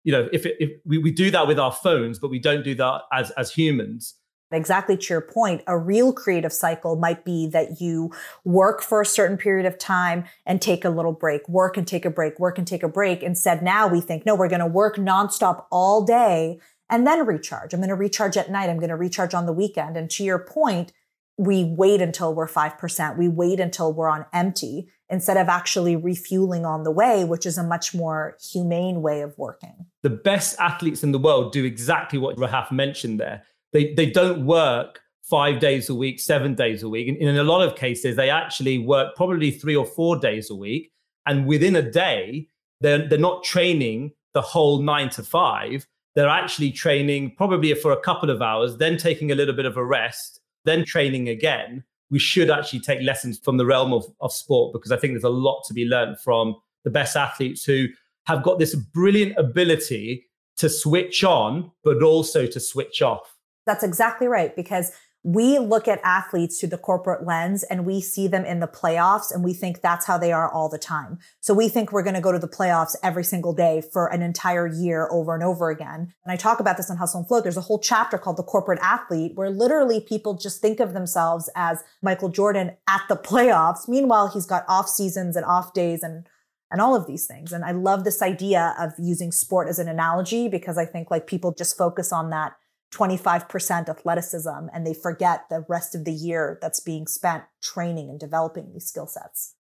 you 0.03 0.11
know 0.11 0.27
if, 0.33 0.45
it, 0.45 0.57
if 0.59 0.71
we, 0.83 0.97
we 0.97 1.11
do 1.11 1.31
that 1.31 1.47
with 1.47 1.59
our 1.59 1.71
phones, 1.71 2.19
but 2.19 2.29
we 2.29 2.39
don't 2.39 2.63
do 2.63 2.75
that 2.75 3.03
as 3.13 3.31
as 3.31 3.53
humans? 3.53 4.15
Exactly 4.51 4.97
to 4.97 5.13
your 5.13 5.21
point, 5.21 5.61
a 5.67 5.77
real 5.77 6.11
creative 6.13 6.53
cycle 6.53 6.95
might 6.95 7.23
be 7.23 7.47
that 7.47 7.81
you 7.81 8.11
work 8.43 8.81
for 8.81 9.01
a 9.01 9.05
certain 9.05 9.37
period 9.37 9.65
of 9.65 9.77
time 9.77 10.25
and 10.45 10.61
take 10.61 10.83
a 10.83 10.89
little 10.89 11.13
break, 11.13 11.47
work 11.47 11.77
and 11.77 11.87
take 11.87 12.05
a 12.05 12.09
break, 12.09 12.39
work 12.39 12.57
and 12.57 12.67
take 12.67 12.83
a 12.83 12.89
break. 12.89 13.23
Instead, 13.23 13.63
now 13.63 13.87
we 13.87 14.01
think, 14.01 14.25
no, 14.25 14.35
we're 14.35 14.49
going 14.49 14.59
to 14.59 14.65
work 14.65 14.97
nonstop 14.97 15.65
all 15.71 16.03
day 16.03 16.59
and 16.89 17.07
then 17.07 17.25
recharge. 17.25 17.73
I'm 17.73 17.79
going 17.79 17.89
to 17.89 17.95
recharge 17.95 18.35
at 18.37 18.51
night. 18.51 18.69
I'm 18.69 18.77
going 18.77 18.89
to 18.89 18.95
recharge 18.95 19.33
on 19.33 19.45
the 19.45 19.53
weekend. 19.53 19.95
And 19.95 20.09
to 20.11 20.23
your 20.23 20.39
point, 20.39 20.91
we 21.37 21.63
wait 21.63 22.01
until 22.01 22.35
we're 22.35 22.47
5%. 22.47 23.17
We 23.17 23.27
wait 23.27 23.59
until 23.59 23.93
we're 23.93 24.09
on 24.09 24.25
empty 24.33 24.89
instead 25.09 25.37
of 25.37 25.49
actually 25.49 25.95
refueling 25.95 26.65
on 26.65 26.83
the 26.83 26.91
way, 26.91 27.23
which 27.23 27.45
is 27.45 27.57
a 27.57 27.63
much 27.63 27.93
more 27.93 28.37
humane 28.51 29.01
way 29.01 29.21
of 29.21 29.37
working. 29.37 29.87
The 30.03 30.09
best 30.09 30.59
athletes 30.59 31.03
in 31.03 31.11
the 31.11 31.19
world 31.19 31.51
do 31.51 31.65
exactly 31.65 32.19
what 32.19 32.37
Rahaf 32.37 32.71
mentioned 32.71 33.19
there 33.19 33.43
they, 33.73 33.93
they 33.93 34.09
don't 34.09 34.45
work 34.45 35.01
five 35.23 35.59
days 35.59 35.89
a 35.89 35.95
week, 35.95 36.19
seven 36.19 36.55
days 36.55 36.83
a 36.83 36.89
week. 36.89 37.07
And 37.07 37.17
in 37.17 37.37
a 37.37 37.43
lot 37.43 37.65
of 37.65 37.75
cases, 37.75 38.15
they 38.15 38.29
actually 38.29 38.77
work 38.77 39.15
probably 39.15 39.51
three 39.51 39.75
or 39.75 39.85
four 39.85 40.17
days 40.17 40.49
a 40.49 40.55
week. 40.55 40.91
And 41.25 41.45
within 41.45 41.75
a 41.75 41.81
day, 41.81 42.47
they're, 42.81 43.07
they're 43.07 43.17
not 43.17 43.43
training 43.43 44.11
the 44.33 44.41
whole 44.41 44.81
nine 44.81 45.09
to 45.11 45.23
five. 45.23 45.87
They're 46.15 46.27
actually 46.27 46.71
training 46.71 47.35
probably 47.37 47.73
for 47.75 47.91
a 47.91 48.01
couple 48.01 48.29
of 48.29 48.41
hours, 48.41 48.77
then 48.77 48.97
taking 48.97 49.31
a 49.31 49.35
little 49.35 49.55
bit 49.55 49.65
of 49.65 49.77
a 49.77 49.85
rest, 49.85 50.41
then 50.65 50.83
training 50.83 51.29
again. 51.29 51.83
We 52.09 52.19
should 52.19 52.49
actually 52.49 52.81
take 52.81 53.01
lessons 53.01 53.39
from 53.39 53.55
the 53.55 53.65
realm 53.65 53.93
of, 53.93 54.05
of 54.19 54.33
sport 54.33 54.73
because 54.73 54.91
I 54.91 54.97
think 54.97 55.13
there's 55.13 55.23
a 55.23 55.29
lot 55.29 55.63
to 55.67 55.73
be 55.73 55.85
learned 55.85 56.19
from 56.19 56.55
the 56.83 56.89
best 56.89 57.15
athletes 57.15 57.63
who 57.63 57.87
have 58.25 58.43
got 58.43 58.59
this 58.59 58.75
brilliant 58.75 59.37
ability 59.37 60.25
to 60.57 60.69
switch 60.69 61.23
on, 61.23 61.71
but 61.83 62.03
also 62.03 62.45
to 62.45 62.59
switch 62.59 63.01
off. 63.01 63.30
That's 63.65 63.83
exactly 63.83 64.27
right. 64.27 64.55
Because 64.55 64.91
we 65.23 65.59
look 65.59 65.87
at 65.87 66.01
athletes 66.03 66.59
through 66.59 66.69
the 66.69 66.77
corporate 66.79 67.25
lens 67.27 67.63
and 67.63 67.85
we 67.85 68.01
see 68.01 68.27
them 68.27 68.43
in 68.43 68.59
the 68.59 68.67
playoffs 68.67 69.31
and 69.31 69.43
we 69.43 69.53
think 69.53 69.81
that's 69.81 70.05
how 70.05 70.17
they 70.17 70.31
are 70.31 70.51
all 70.51 70.67
the 70.67 70.79
time. 70.79 71.19
So 71.41 71.53
we 71.53 71.69
think 71.69 71.91
we're 71.91 72.01
going 72.01 72.15
to 72.15 72.21
go 72.21 72.31
to 72.31 72.39
the 72.39 72.47
playoffs 72.47 72.95
every 73.03 73.23
single 73.23 73.53
day 73.53 73.83
for 73.93 74.07
an 74.07 74.23
entire 74.23 74.65
year 74.65 75.07
over 75.11 75.35
and 75.35 75.43
over 75.43 75.69
again. 75.69 76.11
And 76.25 76.31
I 76.31 76.37
talk 76.37 76.59
about 76.59 76.77
this 76.77 76.89
in 76.89 76.97
Hustle 76.97 77.19
and 77.19 77.27
Float. 77.27 77.43
There's 77.43 77.57
a 77.57 77.61
whole 77.61 77.79
chapter 77.79 78.17
called 78.17 78.37
the 78.37 78.43
corporate 78.43 78.79
athlete 78.81 79.33
where 79.35 79.51
literally 79.51 79.99
people 80.01 80.33
just 80.33 80.59
think 80.59 80.79
of 80.79 80.93
themselves 80.93 81.49
as 81.55 81.83
Michael 82.01 82.29
Jordan 82.29 82.71
at 82.89 83.01
the 83.07 83.15
playoffs. 83.17 83.87
Meanwhile, 83.87 84.29
he's 84.29 84.47
got 84.47 84.65
off 84.67 84.89
seasons 84.89 85.35
and 85.35 85.45
off 85.45 85.73
days 85.73 86.01
and 86.01 86.25
and 86.71 86.79
all 86.79 86.95
of 86.95 87.05
these 87.05 87.27
things. 87.27 87.51
And 87.51 87.65
I 87.65 87.71
love 87.71 88.05
this 88.05 88.21
idea 88.21 88.73
of 88.79 88.93
using 88.97 89.33
sport 89.33 89.67
as 89.67 89.77
an 89.77 89.89
analogy 89.89 90.47
because 90.47 90.77
I 90.77 90.85
think 90.85 91.11
like 91.11 91.27
people 91.27 91.53
just 91.53 91.77
focus 91.77 92.13
on 92.13 92.29
that 92.29 92.53
25% 92.91 93.89
athleticism 93.89 94.49
and 94.73 94.85
they 94.85 94.93
forget 94.93 95.45
the 95.49 95.65
rest 95.69 95.95
of 95.95 96.05
the 96.05 96.11
year 96.11 96.59
that's 96.61 96.79
being 96.79 97.07
spent 97.07 97.43
training 97.61 98.09
and 98.09 98.19
developing 98.19 98.71
these 98.71 98.85
skill 98.85 99.07
sets. 99.07 99.55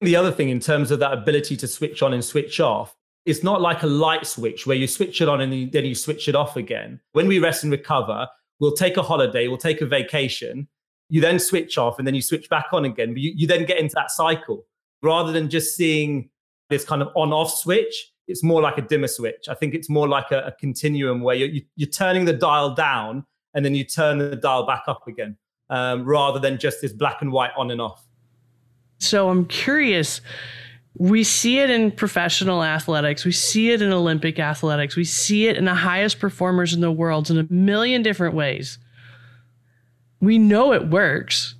The 0.00 0.16
other 0.16 0.30
thing 0.30 0.50
in 0.50 0.60
terms 0.60 0.90
of 0.90 0.98
that 0.98 1.12
ability 1.12 1.56
to 1.58 1.66
switch 1.66 2.02
on 2.02 2.12
and 2.12 2.22
switch 2.22 2.60
off, 2.60 2.94
it's 3.24 3.42
not 3.42 3.62
like 3.62 3.82
a 3.82 3.86
light 3.86 4.26
switch 4.26 4.66
where 4.66 4.76
you 4.76 4.86
switch 4.86 5.22
it 5.22 5.28
on 5.28 5.40
and 5.40 5.72
then 5.72 5.84
you 5.84 5.94
switch 5.94 6.28
it 6.28 6.34
off 6.34 6.56
again. 6.56 7.00
When 7.12 7.26
we 7.26 7.38
rest 7.38 7.62
and 7.62 7.72
recover, 7.72 8.28
we'll 8.60 8.72
take 8.74 8.98
a 8.98 9.02
holiday, 9.02 9.48
we'll 9.48 9.56
take 9.56 9.80
a 9.80 9.86
vacation, 9.86 10.68
you 11.08 11.22
then 11.22 11.38
switch 11.38 11.78
off 11.78 11.98
and 11.98 12.06
then 12.06 12.14
you 12.14 12.20
switch 12.20 12.50
back 12.50 12.66
on 12.72 12.84
again. 12.84 13.14
But 13.14 13.22
you, 13.22 13.32
you 13.34 13.46
then 13.46 13.64
get 13.64 13.78
into 13.78 13.94
that 13.94 14.10
cycle 14.10 14.66
rather 15.02 15.32
than 15.32 15.48
just 15.48 15.74
seeing 15.74 16.28
this 16.68 16.84
kind 16.84 17.00
of 17.00 17.08
on 17.14 17.32
off 17.32 17.50
switch 17.50 18.12
it's 18.26 18.42
more 18.42 18.62
like 18.62 18.78
a 18.78 18.82
dimmer 18.82 19.08
switch. 19.08 19.48
I 19.48 19.54
think 19.54 19.74
it's 19.74 19.88
more 19.88 20.08
like 20.08 20.30
a, 20.30 20.46
a 20.46 20.52
continuum 20.52 21.20
where 21.20 21.36
you're, 21.36 21.48
you, 21.76 21.86
are 21.86 21.90
turning 21.90 22.24
the 22.24 22.32
dial 22.32 22.74
down 22.74 23.24
and 23.54 23.64
then 23.64 23.74
you 23.74 23.84
turn 23.84 24.18
the 24.18 24.36
dial 24.36 24.66
back 24.66 24.84
up 24.86 25.06
again, 25.06 25.36
um, 25.70 26.04
rather 26.04 26.38
than 26.38 26.58
just 26.58 26.80
this 26.80 26.92
black 26.92 27.22
and 27.22 27.32
white 27.32 27.52
on 27.56 27.70
and 27.70 27.80
off. 27.80 28.06
So 28.98 29.28
I'm 29.28 29.44
curious. 29.46 30.20
We 30.96 31.24
see 31.24 31.58
it 31.58 31.70
in 31.70 31.90
professional 31.90 32.62
athletics. 32.62 33.24
We 33.24 33.32
see 33.32 33.70
it 33.70 33.82
in 33.82 33.92
Olympic 33.92 34.38
athletics. 34.38 34.96
We 34.96 35.04
see 35.04 35.46
it 35.46 35.56
in 35.56 35.64
the 35.64 35.74
highest 35.74 36.18
performers 36.18 36.72
in 36.72 36.80
the 36.80 36.92
world 36.92 37.30
in 37.30 37.38
a 37.38 37.46
million 37.52 38.02
different 38.02 38.34
ways. 38.34 38.78
We 40.20 40.38
know 40.38 40.72
it 40.72 40.88
works. 40.88 41.53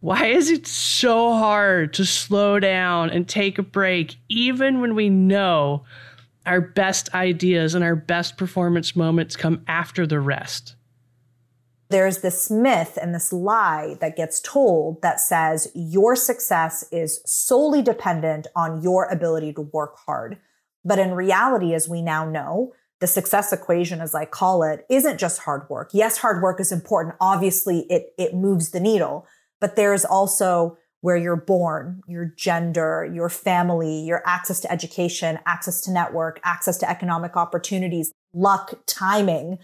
Why 0.00 0.26
is 0.26 0.48
it 0.48 0.66
so 0.66 1.32
hard 1.32 1.92
to 1.94 2.06
slow 2.06 2.60
down 2.60 3.10
and 3.10 3.28
take 3.28 3.58
a 3.58 3.64
break, 3.64 4.16
even 4.28 4.80
when 4.80 4.94
we 4.94 5.08
know 5.08 5.84
our 6.46 6.60
best 6.60 7.12
ideas 7.14 7.74
and 7.74 7.82
our 7.82 7.96
best 7.96 8.36
performance 8.36 8.94
moments 8.94 9.34
come 9.34 9.64
after 9.66 10.06
the 10.06 10.20
rest? 10.20 10.76
There's 11.90 12.18
this 12.18 12.50
myth 12.50 12.96
and 13.00 13.14
this 13.14 13.32
lie 13.32 13.96
that 14.00 14.14
gets 14.14 14.40
told 14.40 15.02
that 15.02 15.20
says 15.20 15.68
your 15.74 16.14
success 16.14 16.84
is 16.92 17.20
solely 17.26 17.82
dependent 17.82 18.46
on 18.54 18.82
your 18.82 19.06
ability 19.06 19.54
to 19.54 19.62
work 19.62 19.96
hard. 20.06 20.38
But 20.84 21.00
in 21.00 21.12
reality, 21.12 21.74
as 21.74 21.88
we 21.88 22.02
now 22.02 22.28
know, 22.28 22.72
the 23.00 23.06
success 23.06 23.52
equation, 23.52 24.00
as 24.00 24.14
I 24.14 24.26
call 24.26 24.62
it, 24.62 24.84
isn't 24.90 25.18
just 25.18 25.40
hard 25.40 25.68
work. 25.70 25.90
Yes, 25.92 26.18
hard 26.18 26.42
work 26.42 26.60
is 26.60 26.70
important. 26.70 27.16
Obviously, 27.20 27.80
it, 27.90 28.12
it 28.18 28.34
moves 28.34 28.70
the 28.70 28.80
needle 28.80 29.26
but 29.60 29.76
there's 29.76 30.04
also 30.04 30.76
where 31.00 31.16
you're 31.16 31.36
born, 31.36 32.00
your 32.08 32.32
gender, 32.36 33.08
your 33.12 33.28
family, 33.28 34.00
your 34.00 34.22
access 34.26 34.60
to 34.60 34.72
education, 34.72 35.38
access 35.46 35.80
to 35.82 35.92
network, 35.92 36.40
access 36.44 36.76
to 36.78 36.90
economic 36.90 37.36
opportunities, 37.36 38.12
luck, 38.34 38.74
timing. 38.86 39.58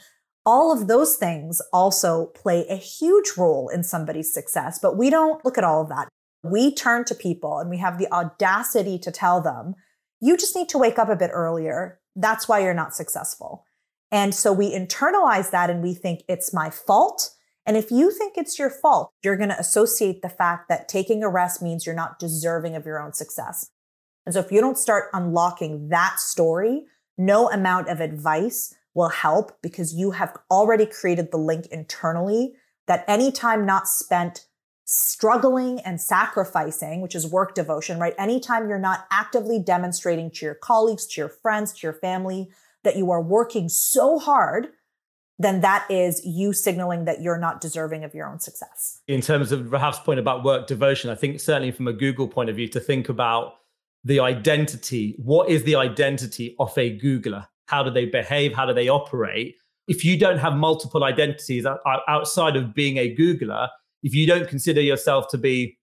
All 0.46 0.72
of 0.72 0.86
those 0.86 1.16
things 1.16 1.60
also 1.72 2.26
play 2.26 2.66
a 2.68 2.76
huge 2.76 3.32
role 3.36 3.68
in 3.68 3.82
somebody's 3.82 4.32
success, 4.32 4.78
but 4.80 4.96
we 4.96 5.10
don't 5.10 5.44
look 5.44 5.58
at 5.58 5.64
all 5.64 5.82
of 5.82 5.88
that. 5.88 6.08
We 6.44 6.72
turn 6.72 7.04
to 7.06 7.14
people 7.14 7.58
and 7.58 7.70
we 7.70 7.78
have 7.78 7.98
the 7.98 8.12
audacity 8.12 8.98
to 9.00 9.10
tell 9.10 9.40
them, 9.40 9.74
you 10.20 10.36
just 10.36 10.54
need 10.54 10.68
to 10.68 10.78
wake 10.78 10.98
up 10.98 11.08
a 11.08 11.16
bit 11.16 11.30
earlier. 11.32 11.98
That's 12.14 12.46
why 12.46 12.60
you're 12.60 12.74
not 12.74 12.94
successful. 12.94 13.64
And 14.12 14.34
so 14.34 14.52
we 14.52 14.72
internalize 14.72 15.50
that 15.50 15.70
and 15.70 15.82
we 15.82 15.94
think 15.94 16.22
it's 16.28 16.54
my 16.54 16.70
fault. 16.70 17.30
And 17.66 17.76
if 17.76 17.90
you 17.90 18.10
think 18.10 18.34
it's 18.36 18.58
your 18.58 18.70
fault, 18.70 19.12
you're 19.22 19.36
going 19.36 19.48
to 19.48 19.58
associate 19.58 20.22
the 20.22 20.28
fact 20.28 20.68
that 20.68 20.88
taking 20.88 21.22
a 21.22 21.28
rest 21.28 21.62
means 21.62 21.86
you're 21.86 21.94
not 21.94 22.18
deserving 22.18 22.76
of 22.76 22.84
your 22.84 23.02
own 23.02 23.12
success. 23.12 23.70
And 24.26 24.34
so 24.34 24.40
if 24.40 24.52
you 24.52 24.60
don't 24.60 24.78
start 24.78 25.10
unlocking 25.12 25.88
that 25.88 26.20
story, 26.20 26.84
no 27.16 27.50
amount 27.50 27.88
of 27.88 28.00
advice 28.00 28.74
will 28.94 29.08
help 29.08 29.60
because 29.62 29.94
you 29.94 30.12
have 30.12 30.36
already 30.50 30.86
created 30.86 31.30
the 31.30 31.36
link 31.36 31.66
internally 31.66 32.54
that 32.86 33.04
any 33.08 33.32
time 33.32 33.66
not 33.66 33.88
spent 33.88 34.46
struggling 34.84 35.80
and 35.80 36.00
sacrificing, 36.00 37.00
which 37.00 37.14
is 37.14 37.26
work 37.26 37.54
devotion, 37.54 37.98
right? 37.98 38.14
Anytime 38.18 38.68
you're 38.68 38.78
not 38.78 39.06
actively 39.10 39.58
demonstrating 39.58 40.30
to 40.32 40.44
your 40.44 40.54
colleagues, 40.54 41.06
to 41.06 41.22
your 41.22 41.28
friends, 41.30 41.72
to 41.72 41.86
your 41.86 41.94
family 41.94 42.50
that 42.82 42.96
you 42.96 43.10
are 43.10 43.22
working 43.22 43.68
so 43.68 44.18
hard 44.18 44.68
then 45.38 45.60
that 45.62 45.90
is 45.90 46.24
you 46.24 46.52
signaling 46.52 47.04
that 47.06 47.20
you're 47.20 47.38
not 47.38 47.60
deserving 47.60 48.04
of 48.04 48.14
your 48.14 48.28
own 48.28 48.38
success. 48.38 49.00
In 49.08 49.20
terms 49.20 49.50
of 49.52 49.72
Rahaf's 49.72 49.98
point 49.98 50.20
about 50.20 50.44
work 50.44 50.66
devotion, 50.66 51.10
I 51.10 51.16
think 51.16 51.40
certainly 51.40 51.72
from 51.72 51.88
a 51.88 51.92
Google 51.92 52.28
point 52.28 52.50
of 52.50 52.56
view, 52.56 52.68
to 52.68 52.80
think 52.80 53.08
about 53.08 53.54
the 54.04 54.20
identity. 54.20 55.16
What 55.18 55.48
is 55.48 55.64
the 55.64 55.76
identity 55.76 56.54
of 56.58 56.76
a 56.78 56.98
Googler? 56.98 57.46
How 57.66 57.82
do 57.82 57.90
they 57.90 58.04
behave? 58.04 58.52
How 58.52 58.66
do 58.66 58.74
they 58.74 58.88
operate? 58.88 59.56
If 59.88 60.04
you 60.04 60.18
don't 60.18 60.38
have 60.38 60.54
multiple 60.54 61.04
identities 61.04 61.66
outside 62.08 62.56
of 62.56 62.74
being 62.74 62.98
a 62.98 63.14
Googler, 63.14 63.68
if 64.02 64.14
you 64.14 64.26
don't 64.26 64.48
consider 64.48 64.80
yourself 64.80 65.28
to 65.28 65.38
be 65.38 65.78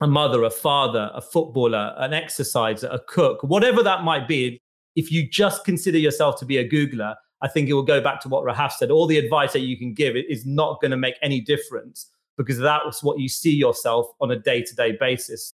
a 0.00 0.06
mother, 0.06 0.42
a 0.42 0.50
father, 0.50 1.10
a 1.14 1.20
footballer, 1.20 1.94
an 1.98 2.12
exerciser, 2.12 2.88
a 2.88 2.98
cook, 2.98 3.42
whatever 3.42 3.82
that 3.82 4.02
might 4.02 4.26
be, 4.26 4.58
if 4.96 5.12
you 5.12 5.28
just 5.28 5.64
consider 5.64 5.98
yourself 5.98 6.38
to 6.40 6.44
be 6.44 6.58
a 6.58 6.68
Googler, 6.68 7.14
I 7.42 7.48
think 7.48 7.68
it 7.68 7.72
will 7.72 7.82
go 7.82 8.00
back 8.00 8.20
to 8.20 8.28
what 8.28 8.44
Rahaf 8.44 8.72
said. 8.72 8.90
All 8.90 9.06
the 9.06 9.18
advice 9.18 9.52
that 9.52 9.60
you 9.60 9.76
can 9.76 9.94
give 9.94 10.16
is 10.16 10.44
not 10.44 10.80
going 10.80 10.90
to 10.90 10.96
make 10.96 11.14
any 11.22 11.40
difference 11.40 12.10
because 12.36 12.58
that's 12.58 13.02
what 13.02 13.18
you 13.18 13.28
see 13.28 13.54
yourself 13.54 14.06
on 14.20 14.30
a 14.30 14.36
day 14.36 14.62
to 14.62 14.74
day 14.74 14.92
basis. 14.92 15.52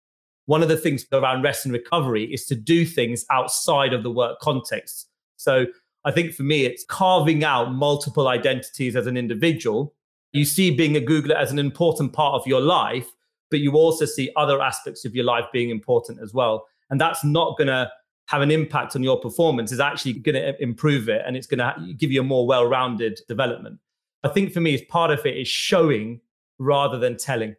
One 0.47 0.63
of 0.63 0.69
the 0.69 0.77
things 0.77 1.07
around 1.13 1.43
rest 1.43 1.65
and 1.65 1.73
recovery 1.73 2.25
is 2.33 2.47
to 2.47 2.55
do 2.55 2.85
things 2.85 3.25
outside 3.31 3.93
of 3.95 4.03
the 4.03 4.11
work 4.11 4.39
context. 4.41 5.09
So 5.37 5.67
I 6.05 6.11
think 6.11 6.35
for 6.35 6.43
me, 6.43 6.65
it's 6.65 6.85
carving 6.85 7.45
out 7.45 7.73
multiple 7.73 8.29
identities 8.29 8.97
as 8.97 9.07
an 9.07 9.17
individual. 9.17 9.95
You 10.33 10.45
see 10.45 10.71
being 10.71 10.97
a 10.97 11.01
Googler 11.01 11.35
as 11.35 11.51
an 11.51 11.59
important 11.59 12.13
part 12.13 12.35
of 12.35 12.47
your 12.47 12.61
life, 12.61 13.09
but 13.51 13.61
you 13.61 13.73
also 13.73 14.05
see 14.05 14.31
other 14.37 14.61
aspects 14.61 15.05
of 15.05 15.15
your 15.15 15.25
life 15.25 15.45
being 15.53 15.71
important 15.71 16.21
as 16.21 16.35
well. 16.35 16.67
And 16.91 17.01
that's 17.01 17.25
not 17.25 17.57
going 17.57 17.69
to 17.69 17.91
have 18.29 18.43
an 18.43 18.51
impact 18.51 18.97
on 18.97 19.03
your 19.03 19.21
performance 19.21 19.71
is 19.71 19.81
actually 19.81 20.15
going 20.15 20.35
to 20.35 20.63
improve 20.63 21.09
it 21.09 21.23
and 21.27 21.37
it's 21.37 21.47
going 21.47 21.59
to 21.59 21.95
give 21.95 22.11
you 22.11 22.21
a 22.21 22.25
more 22.25 22.47
well-rounded 22.47 23.21
development. 23.29 23.79
I 24.23 24.29
think 24.29 24.53
for 24.53 24.61
me 24.61 24.83
part 24.87 25.11
of 25.11 25.25
it 25.27 25.37
is 25.37 25.49
showing 25.49 26.21
rather 26.59 26.99
than 26.99 27.17
telling. 27.17 27.57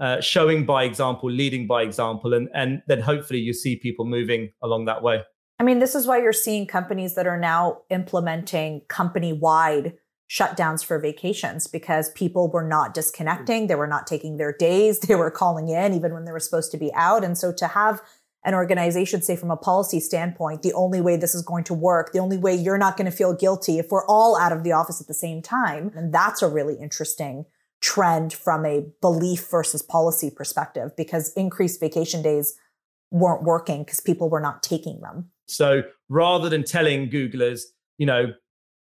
Uh, 0.00 0.20
showing 0.20 0.66
by 0.66 0.82
example 0.82 1.30
leading 1.30 1.66
by 1.66 1.82
example 1.82 2.34
and 2.34 2.48
and 2.54 2.82
then 2.88 3.00
hopefully 3.00 3.38
you 3.38 3.52
see 3.52 3.76
people 3.76 4.04
moving 4.04 4.50
along 4.62 4.86
that 4.86 5.02
way. 5.02 5.22
I 5.60 5.64
mean 5.64 5.78
this 5.78 5.94
is 5.94 6.06
why 6.06 6.20
you're 6.20 6.32
seeing 6.32 6.66
companies 6.66 7.14
that 7.14 7.26
are 7.26 7.38
now 7.38 7.82
implementing 7.88 8.80
company 8.88 9.32
wide 9.32 9.94
shutdowns 10.28 10.84
for 10.84 10.98
vacations 10.98 11.66
because 11.66 12.10
people 12.12 12.50
were 12.50 12.66
not 12.66 12.94
disconnecting 12.94 13.66
they 13.66 13.74
were 13.74 13.86
not 13.86 14.06
taking 14.06 14.38
their 14.38 14.52
days 14.52 14.98
they 15.08 15.14
were 15.14 15.30
calling 15.30 15.68
in 15.68 15.92
even 15.94 16.12
when 16.12 16.24
they 16.24 16.32
were 16.32 16.40
supposed 16.40 16.72
to 16.72 16.78
be 16.78 16.92
out. 16.94 17.22
And 17.22 17.38
so 17.38 17.52
to 17.52 17.68
have 17.68 18.02
an 18.44 18.54
organization 18.54 19.22
say 19.22 19.36
from 19.36 19.50
a 19.50 19.56
policy 19.56 20.00
standpoint, 20.00 20.62
the 20.62 20.72
only 20.72 21.00
way 21.00 21.16
this 21.16 21.34
is 21.34 21.42
going 21.42 21.64
to 21.64 21.74
work, 21.74 22.12
the 22.12 22.18
only 22.18 22.36
way 22.36 22.54
you're 22.54 22.78
not 22.78 22.96
going 22.96 23.10
to 23.10 23.16
feel 23.16 23.34
guilty 23.34 23.78
if 23.78 23.90
we're 23.90 24.06
all 24.06 24.36
out 24.36 24.52
of 24.52 24.64
the 24.64 24.72
office 24.72 25.00
at 25.00 25.06
the 25.06 25.14
same 25.14 25.40
time. 25.42 25.92
And 25.94 26.12
that's 26.12 26.42
a 26.42 26.48
really 26.48 26.74
interesting 26.74 27.46
trend 27.80 28.32
from 28.32 28.64
a 28.64 28.84
belief 29.00 29.48
versus 29.50 29.82
policy 29.82 30.30
perspective 30.30 30.90
because 30.96 31.32
increased 31.34 31.80
vacation 31.80 32.22
days 32.22 32.54
weren't 33.10 33.42
working 33.42 33.84
because 33.84 34.00
people 34.00 34.28
were 34.28 34.40
not 34.40 34.62
taking 34.62 35.00
them. 35.00 35.30
So 35.46 35.82
rather 36.08 36.48
than 36.48 36.64
telling 36.64 37.10
Googlers, 37.10 37.62
you 37.98 38.06
know, 38.06 38.32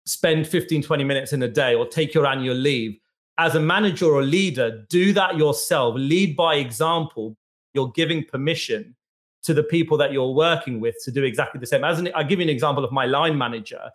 spend 0.05 0.47
15, 0.47 0.83
20 0.83 1.03
minutes 1.03 1.33
in 1.33 1.41
a 1.41 1.47
day 1.47 1.73
or 1.73 1.87
take 1.87 2.13
your 2.13 2.25
annual 2.25 2.55
leave, 2.55 2.99
as 3.37 3.55
a 3.55 3.59
manager 3.59 4.07
or 4.07 4.21
leader, 4.21 4.85
do 4.89 5.13
that 5.13 5.37
yourself. 5.37 5.95
Lead 5.97 6.35
by 6.35 6.55
example. 6.55 7.37
You're 7.73 7.91
giving 7.95 8.25
permission 8.25 8.95
to 9.43 9.53
the 9.53 9.63
people 9.63 9.97
that 9.97 10.11
you're 10.11 10.33
working 10.33 10.79
with 10.79 10.95
to 11.03 11.11
do 11.11 11.23
exactly 11.23 11.59
the 11.59 11.65
same. 11.65 11.83
As 11.83 11.99
an, 11.99 12.09
I'll 12.15 12.25
give 12.25 12.39
you 12.39 12.43
an 12.43 12.49
example 12.49 12.83
of 12.83 12.91
my 12.91 13.05
line 13.05 13.37
manager. 13.37 13.91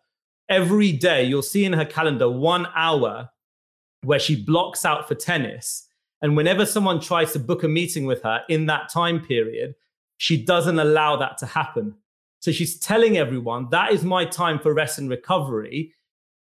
Every 0.48 0.92
day, 0.92 1.24
you'll 1.24 1.42
see 1.42 1.64
in 1.64 1.72
her 1.72 1.85
calendar 1.85 2.30
one 2.30 2.66
hour 2.74 3.30
where 4.02 4.18
she 4.18 4.42
blocks 4.42 4.85
out 4.85 5.09
for 5.09 5.14
tennis. 5.14 5.88
And 6.22 6.37
whenever 6.37 6.64
someone 6.64 7.00
tries 7.00 7.33
to 7.33 7.38
book 7.38 7.62
a 7.62 7.68
meeting 7.68 8.07
with 8.07 8.22
her 8.22 8.42
in 8.48 8.66
that 8.66 8.90
time 8.90 9.20
period, 9.20 9.74
she 10.16 10.42
doesn't 10.42 10.78
allow 10.78 11.16
that 11.16 11.38
to 11.38 11.46
happen. 11.46 11.94
So 12.40 12.52
she's 12.52 12.78
telling 12.78 13.16
everyone 13.16 13.68
that 13.70 13.92
is 13.92 14.04
my 14.04 14.24
time 14.24 14.59
for 14.59 14.74
rest 14.74 14.98
and 14.98 15.09
recovery. 15.09 15.92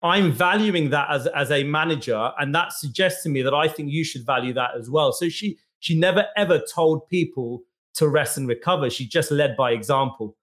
I'm 0.01 0.33
valuing 0.33 0.89
that 0.89 1.09
as, 1.09 1.27
as 1.27 1.49
a 1.49 1.63
manager. 1.63 2.31
And 2.37 2.53
that 2.53 2.73
suggests 2.73 3.23
to 3.23 3.29
me 3.29 3.41
that 3.41 3.53
I 3.53 3.69
think 3.69 3.89
you 3.89 4.03
should 4.03 4.25
value 4.25 4.53
that 4.53 4.71
as 4.77 4.89
well. 4.89 5.13
So 5.13 5.29
she 5.29 5.57
she 5.79 5.97
never 5.97 6.27
ever 6.35 6.59
told 6.59 7.07
people 7.09 7.63
to 7.95 8.07
rest 8.07 8.37
and 8.37 8.47
recover. 8.47 8.89
She 8.89 9.07
just 9.07 9.31
led 9.31 9.55
by 9.55 9.71
example. 9.71 10.35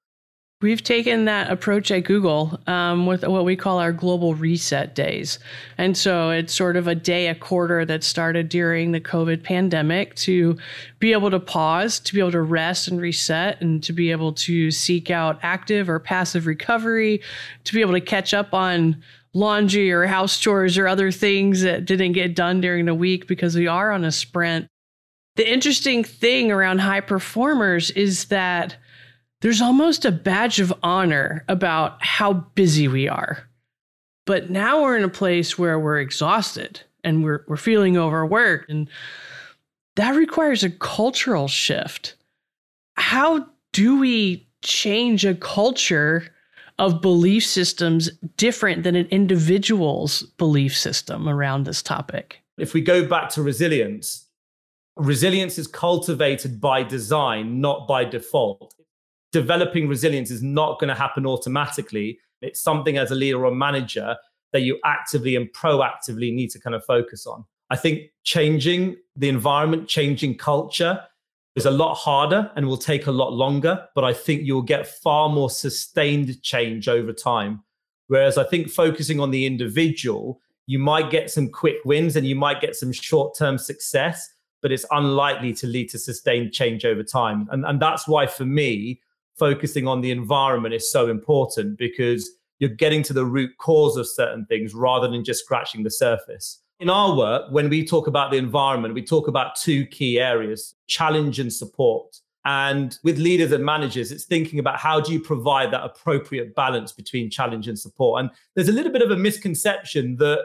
We've 0.63 0.85
taken 0.85 1.25
that 1.25 1.51
approach 1.51 1.91
at 1.91 2.05
Google 2.05 2.61
um, 2.67 3.07
with 3.07 3.27
what 3.27 3.47
we 3.47 3.57
call 3.57 3.79
our 3.79 3.93
global 3.93 4.35
reset 4.35 4.95
days. 4.95 5.39
And 5.79 5.97
so 5.97 6.29
it's 6.29 6.53
sort 6.53 6.77
of 6.77 6.87
a 6.87 6.95
day 6.95 7.29
a 7.29 7.35
quarter 7.35 7.87
that 7.87 8.05
started 8.05 8.51
during 8.51 8.93
the 8.93 9.01
COVID 9.01 9.43
pandemic 9.43 10.15
to 10.17 10.59
be 10.99 11.13
able 11.13 11.31
to 11.31 11.41
pause, 11.41 11.99
to 12.01 12.13
be 12.13 12.21
able 12.21 12.33
to 12.33 12.43
rest 12.43 12.89
and 12.89 13.01
reset, 13.01 13.59
and 13.63 13.83
to 13.83 13.95
be 13.95 14.11
able 14.11 14.35
to 14.35 14.71
seek 14.71 15.11
out 15.11 15.39
active 15.43 15.89
or 15.89 15.99
passive 15.99 16.47
recovery, 16.47 17.23
to 17.65 17.73
be 17.73 17.81
able 17.81 17.95
to 17.95 18.01
catch 18.01 18.35
up 18.35 18.53
on 18.53 19.03
laundry 19.33 19.91
or 19.91 20.05
house 20.05 20.39
chores 20.39 20.77
or 20.77 20.87
other 20.87 21.11
things 21.11 21.63
that 21.63 21.87
didn't 21.87 22.13
get 22.13 22.37
done 22.37 22.61
during 22.61 22.85
the 22.85 22.95
week 22.95 23.27
because 23.27 23.57
we 23.57 23.67
are 23.67 23.93
on 23.93 24.05
a 24.05 24.13
sprint. 24.13 24.67
The 25.37 25.51
interesting 25.51 26.05
thing 26.05 26.51
around 26.51 26.81
high 26.81 27.01
performers 27.01 27.91
is 27.93 28.27
that 28.27 28.77
there's 29.41 29.61
almost 29.63 30.05
a 30.05 30.13
badge 30.13 30.61
of 30.61 30.73
honor 30.83 31.45
about 31.49 32.03
how 32.05 32.33
busy 32.33 32.89
we 32.89 33.09
are. 33.09 33.49
But 34.27 34.51
now 34.51 34.83
we're 34.83 34.97
in 34.97 35.05
a 35.05 35.09
place 35.09 35.59
where 35.59 35.79
we're 35.79 35.99
exhausted 35.99 36.83
and 37.03 37.25
we're, 37.25 37.45
we're 37.49 37.57
feeling 37.57 37.97
overworked. 37.97 38.71
And 38.71 38.89
that 39.97 40.15
requires 40.15 40.63
a 40.63 40.71
cultural 40.71 41.49
shift. 41.49 42.17
How 42.97 43.47
do 43.73 43.99
we 43.99 44.47
change 44.63 45.25
a 45.25 45.35
culture 45.35 46.35
of 46.79 47.01
belief 47.01 47.45
systems 47.45 48.11
different 48.37 48.83
than 48.83 48.97
an 48.97 49.07
individual's 49.07 50.23
belief 50.39 50.77
system 50.77 51.29
around 51.29 51.65
this 51.65 51.83
topic? 51.83 52.43
If 52.59 52.75
we 52.75 52.83
go 52.83 53.07
back 53.07 53.31
to 53.31 53.43
resilience, 53.43 54.27
resilience 55.01 55.59
is 55.59 55.67
cultivated 55.67 56.61
by 56.61 56.83
design, 56.83 57.61
not 57.61 57.89
by 57.89 58.05
default 58.05 58.75
developing 59.33 59.89
resilience 59.89 60.31
is 60.31 60.43
not 60.43 60.79
going 60.81 60.89
to 60.89 60.95
happen 60.95 61.27
automatically. 61.27 62.19
It's 62.43 62.61
something 62.61 62.99
as 62.99 63.11
a 63.11 63.15
leader 63.15 63.45
or 63.45 63.55
manager 63.55 64.17
that 64.53 64.63
you 64.63 64.79
actively 64.85 65.37
and 65.37 65.49
proactively 65.53 66.33
need 66.35 66.51
to 66.51 66.61
kind 66.61 66.75
of 66.75 66.85
focus 66.85 67.27
on. 67.27 67.45
I 67.71 67.77
think 67.77 68.11
changing 68.25 68.97
the 69.15 69.29
environment, 69.29 69.87
changing 69.89 70.39
culture 70.39 71.01
is 71.55 71.67
a 71.67 71.71
lot 71.71 71.95
harder 71.95 72.51
and 72.57 72.67
will 72.67 72.77
take 72.77 73.07
a 73.07 73.13
lot 73.13 73.33
longer, 73.33 73.87
but 73.95 74.05
I 74.05 74.13
think 74.13 74.43
you'll 74.43 74.63
get 74.63 74.87
far 74.87 75.29
more 75.29 75.51
sustained 75.51 76.43
change 76.43 76.89
over 76.89 77.13
time. 77.13 77.63
Whereas 78.09 78.39
I 78.39 78.45
think 78.45 78.71
focusing 78.71 79.21
on 79.21 79.31
the 79.31 79.47
individual, 79.47 80.41
you 80.67 80.81
might 80.81 81.11
get 81.11 81.31
some 81.31 81.49
quick 81.49 81.77
wins 81.85 82.17
and 82.17 82.27
you 82.27 82.35
might 82.35 82.61
get 82.61 82.75
some 82.75 82.91
short 82.91 83.37
term 83.37 83.57
success, 83.57 84.29
but 84.63 84.73
it's 84.73 84.87
unlikely 84.91 85.53
to 85.55 85.67
lead 85.67 85.89
to 85.91 85.99
sustained 85.99 86.53
change 86.53 86.85
over 86.85 87.03
time. 87.03 87.49
And, 87.51 87.65
and 87.65 87.81
that's 87.81 88.07
why, 88.07 88.27
for 88.27 88.45
me, 88.45 89.01
focusing 89.39 89.87
on 89.87 90.01
the 90.01 90.11
environment 90.11 90.75
is 90.75 90.91
so 90.91 91.09
important 91.09 91.79
because 91.79 92.31
you're 92.59 92.71
getting 92.71 93.03
to 93.05 93.13
the 93.13 93.25
root 93.25 93.57
cause 93.59 93.97
of 93.97 94.07
certain 94.07 94.45
things 94.47 94.75
rather 94.75 95.09
than 95.09 95.25
just 95.25 95.45
scratching 95.45 95.83
the 95.83 95.91
surface. 95.91 96.61
In 96.79 96.91
our 96.91 97.17
work, 97.17 97.51
when 97.51 97.69
we 97.69 97.85
talk 97.85 98.07
about 98.07 98.31
the 98.31 98.37
environment, 98.37 98.95
we 98.95 99.03
talk 99.03 99.29
about 99.29 99.57
two 99.57 99.87
key 99.87 100.21
areas 100.21 100.75
challenge 100.87 101.39
and 101.39 101.53
support. 101.53 102.21
And 102.45 102.99
with 103.03 103.19
leaders 103.19 103.53
and 103.53 103.65
managers, 103.65 104.13
it's 104.13 104.25
thinking 104.25 104.59
about 104.59 104.79
how 104.79 105.01
do 105.01 105.13
you 105.13 105.21
provide 105.21 105.73
that 105.73 105.85
appropriate 105.85 106.55
balance 106.55 106.93
between 106.93 107.31
challenge 107.31 107.69
and 107.69 107.79
support. 107.79 108.21
And 108.21 108.31
there's 108.55 108.69
a 108.69 108.73
little 108.73 108.93
bit 108.93 109.03
of 109.03 109.11
a 109.11 109.17
misconception 109.17 110.17
that 110.17 110.41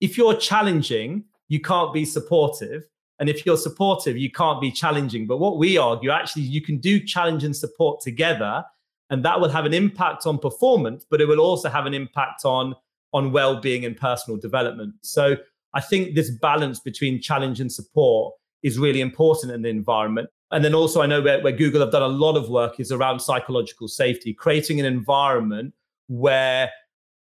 if 0.00 0.16
you're 0.16 0.36
challenging, 0.36 1.24
you 1.48 1.60
can't 1.60 1.92
be 1.92 2.04
supportive. 2.04 2.84
And 3.20 3.28
if 3.28 3.44
you're 3.44 3.58
supportive, 3.58 4.16
you 4.16 4.30
can't 4.30 4.62
be 4.62 4.72
challenging. 4.72 5.26
But 5.26 5.36
what 5.36 5.58
we 5.58 5.76
argue, 5.76 6.10
actually, 6.10 6.42
you 6.42 6.62
can 6.62 6.78
do 6.78 6.98
challenge 6.98 7.44
and 7.44 7.54
support 7.54 8.00
together, 8.00 8.64
and 9.10 9.22
that 9.26 9.38
will 9.38 9.50
have 9.50 9.66
an 9.66 9.74
impact 9.74 10.26
on 10.26 10.38
performance, 10.38 11.04
but 11.08 11.20
it 11.20 11.26
will 11.26 11.38
also 11.38 11.68
have 11.68 11.84
an 11.84 11.92
impact 11.92 12.46
on, 12.46 12.74
on 13.12 13.30
well-being 13.30 13.84
and 13.84 13.94
personal 13.94 14.40
development. 14.40 14.94
So 15.02 15.36
I 15.74 15.82
think 15.82 16.14
this 16.14 16.30
balance 16.30 16.80
between 16.80 17.20
challenge 17.20 17.60
and 17.60 17.70
support 17.70 18.34
is 18.62 18.78
really 18.78 19.02
important 19.02 19.52
in 19.52 19.60
the 19.62 19.68
environment. 19.68 20.30
And 20.50 20.64
then 20.64 20.74
also, 20.74 21.02
I 21.02 21.06
know 21.06 21.20
where, 21.20 21.42
where 21.42 21.52
Google 21.52 21.82
have 21.82 21.92
done 21.92 22.02
a 22.02 22.08
lot 22.08 22.36
of 22.36 22.48
work 22.48 22.80
is 22.80 22.90
around 22.90 23.20
psychological 23.20 23.86
safety, 23.86 24.32
creating 24.32 24.80
an 24.80 24.86
environment 24.86 25.74
where 26.08 26.70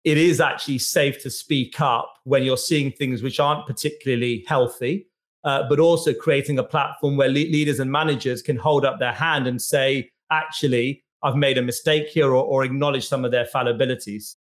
it 0.03 0.17
is 0.17 0.41
actually 0.41 0.79
safe 0.79 1.23
to 1.23 1.31
speak 1.31 1.81
up 1.81 2.15
when 2.25 2.43
you're 2.43 2.57
seeing 2.57 2.91
things 2.91 3.23
which 3.23 3.39
aren't 3.39 3.67
particularly 3.67 4.45
healthy 4.49 5.07
uh, 5.45 5.69
but 5.69 5.79
also 5.79 6.13
creating 6.15 6.59
a 6.59 6.63
platform 6.63 7.17
where 7.17 7.29
le- 7.29 7.51
leaders 7.53 7.79
and 7.79 7.91
managers 7.91 8.43
can 8.43 8.57
hold 8.57 8.85
up 8.85 8.99
their 8.99 9.13
hand 9.13 9.47
and 9.47 9.61
say, 9.61 10.11
actually, 10.31 11.03
I've 11.23 11.37
made 11.37 11.59
a 11.59 11.63
mistake 11.63 12.09
here 12.09 12.29
or, 12.29 12.45
or 12.45 12.65
acknowledge 12.65 13.07
some 13.07 13.25
of 13.25 13.31
their 13.31 13.45
fallibilities. 13.45 14.37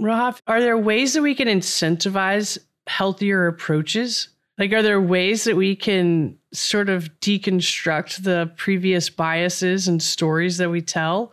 Rahaf, 0.00 0.40
are 0.46 0.60
there 0.60 0.76
ways 0.76 1.14
that 1.14 1.22
we 1.22 1.34
can 1.34 1.48
incentivize 1.48 2.58
healthier 2.86 3.46
approaches? 3.46 4.28
Like, 4.58 4.72
are 4.72 4.82
there 4.82 5.00
ways 5.00 5.44
that 5.44 5.56
we 5.56 5.76
can 5.76 6.38
sort 6.52 6.88
of 6.88 7.10
deconstruct 7.20 8.22
the 8.22 8.50
previous 8.56 9.10
biases 9.10 9.88
and 9.88 10.02
stories 10.02 10.56
that 10.58 10.70
we 10.70 10.80
tell 10.80 11.32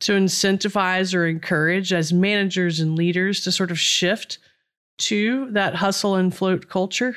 to 0.00 0.12
incentivize 0.12 1.14
or 1.14 1.26
encourage 1.26 1.92
as 1.92 2.12
managers 2.12 2.80
and 2.80 2.96
leaders 2.96 3.42
to 3.44 3.52
sort 3.52 3.70
of 3.70 3.78
shift 3.78 4.38
to 4.98 5.50
that 5.52 5.74
hustle 5.74 6.16
and 6.16 6.34
float 6.34 6.68
culture? 6.68 7.16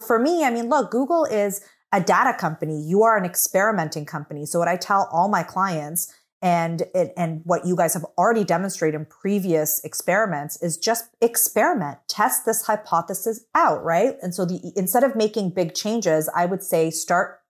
For 0.00 0.18
me, 0.18 0.44
I 0.44 0.50
mean, 0.50 0.68
look, 0.68 0.90
Google 0.90 1.24
is 1.24 1.60
a 1.92 2.00
data 2.00 2.36
company. 2.38 2.80
You 2.80 3.02
are 3.02 3.16
an 3.16 3.24
experimenting 3.24 4.06
company. 4.06 4.46
So 4.46 4.58
what 4.58 4.68
I 4.68 4.76
tell 4.76 5.08
all 5.10 5.28
my 5.28 5.42
clients 5.42 6.12
and 6.40 6.84
and 6.94 7.40
what 7.44 7.66
you 7.66 7.74
guys 7.74 7.94
have 7.94 8.04
already 8.16 8.44
demonstrated 8.44 9.00
in 9.00 9.06
previous 9.06 9.80
experiments 9.82 10.60
is 10.62 10.76
just 10.76 11.10
experiment, 11.20 11.98
test 12.06 12.46
this 12.46 12.66
hypothesis 12.66 13.44
out, 13.54 13.82
right? 13.84 14.16
And 14.22 14.34
so 14.34 14.44
the 14.44 14.72
instead 14.76 15.02
of 15.02 15.16
making 15.16 15.50
big 15.50 15.74
changes, 15.74 16.30
I 16.34 16.46
would 16.46 16.62
say 16.62 16.90
start 16.90 17.40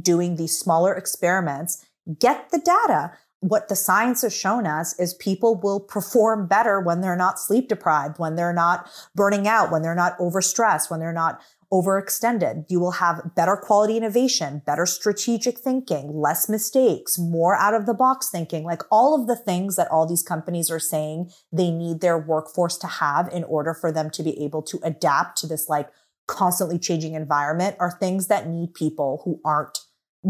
doing 0.00 0.36
these 0.36 0.56
smaller 0.56 0.94
experiments, 0.94 1.84
get 2.20 2.50
the 2.50 2.58
data. 2.58 3.12
What 3.40 3.68
the 3.68 3.76
science 3.76 4.22
has 4.22 4.34
shown 4.34 4.66
us 4.66 4.98
is 4.98 5.12
people 5.14 5.60
will 5.60 5.78
perform 5.78 6.46
better 6.46 6.80
when 6.80 7.00
they're 7.00 7.16
not 7.16 7.38
sleep 7.38 7.68
deprived, 7.68 8.18
when 8.18 8.34
they're 8.34 8.52
not 8.52 8.88
burning 9.14 9.46
out, 9.46 9.70
when 9.70 9.82
they're 9.82 9.94
not 9.94 10.16
overstressed, 10.18 10.90
when 10.90 11.00
they're 11.00 11.12
not 11.12 11.40
overextended. 11.72 12.66
You 12.68 12.80
will 12.80 12.92
have 12.92 13.34
better 13.34 13.56
quality 13.56 13.96
innovation, 13.96 14.62
better 14.64 14.86
strategic 14.86 15.58
thinking, 15.58 16.16
less 16.16 16.48
mistakes, 16.48 17.18
more 17.18 17.56
out 17.56 17.74
of 17.74 17.86
the 17.86 17.94
box 17.94 18.30
thinking, 18.30 18.64
like 18.64 18.82
all 18.90 19.20
of 19.20 19.26
the 19.26 19.36
things 19.36 19.76
that 19.76 19.90
all 19.90 20.06
these 20.06 20.22
companies 20.22 20.70
are 20.70 20.78
saying 20.78 21.30
they 21.52 21.70
need 21.70 22.00
their 22.00 22.18
workforce 22.18 22.78
to 22.78 22.86
have 22.86 23.28
in 23.32 23.44
order 23.44 23.74
for 23.74 23.90
them 23.90 24.10
to 24.10 24.22
be 24.22 24.42
able 24.42 24.62
to 24.62 24.78
adapt 24.82 25.38
to 25.38 25.46
this 25.46 25.68
like 25.68 25.88
constantly 26.26 26.78
changing 26.78 27.14
environment 27.14 27.76
are 27.78 27.90
things 27.90 28.26
that 28.26 28.48
need 28.48 28.74
people 28.74 29.22
who 29.24 29.40
aren't 29.44 29.78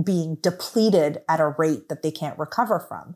being 0.05 0.37
depleted 0.43 1.23
at 1.29 1.41
a 1.41 1.55
rate 1.59 1.89
that 1.89 2.03
they 2.03 2.11
can't 2.11 2.39
recover 2.39 2.79
from. 2.79 3.15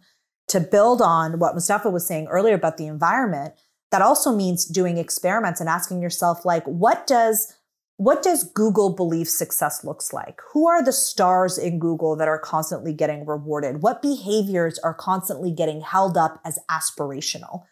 To 0.48 0.61
build 0.61 1.00
on 1.02 1.38
what 1.38 1.54
Mustafa 1.54 1.90
was 1.90 2.06
saying 2.06 2.26
earlier 2.28 2.54
about 2.54 2.76
the 2.76 2.87
environment, 2.87 3.54
that 3.90 4.02
also 4.02 4.35
means 4.35 4.64
doing 4.64 4.98
experiments 4.98 5.61
and 5.61 5.68
asking 5.68 6.02
yourself, 6.02 6.44
like, 6.44 6.64
what 6.64 7.06
does 7.06 7.54
what 8.00 8.22
does 8.22 8.44
Google 8.44 8.96
believe 8.96 9.28
success 9.28 9.84
looks 9.84 10.10
like? 10.10 10.40
Who 10.54 10.66
are 10.66 10.82
the 10.82 10.90
stars 10.90 11.58
in 11.58 11.78
Google 11.78 12.16
that 12.16 12.28
are 12.28 12.38
constantly 12.38 12.94
getting 12.94 13.26
rewarded? 13.26 13.82
What 13.82 14.00
behaviors 14.00 14.78
are 14.78 14.94
constantly 14.94 15.52
getting 15.52 15.82
held 15.82 16.16
up 16.16 16.40
as 16.42 16.58
aspirational? 16.70 17.64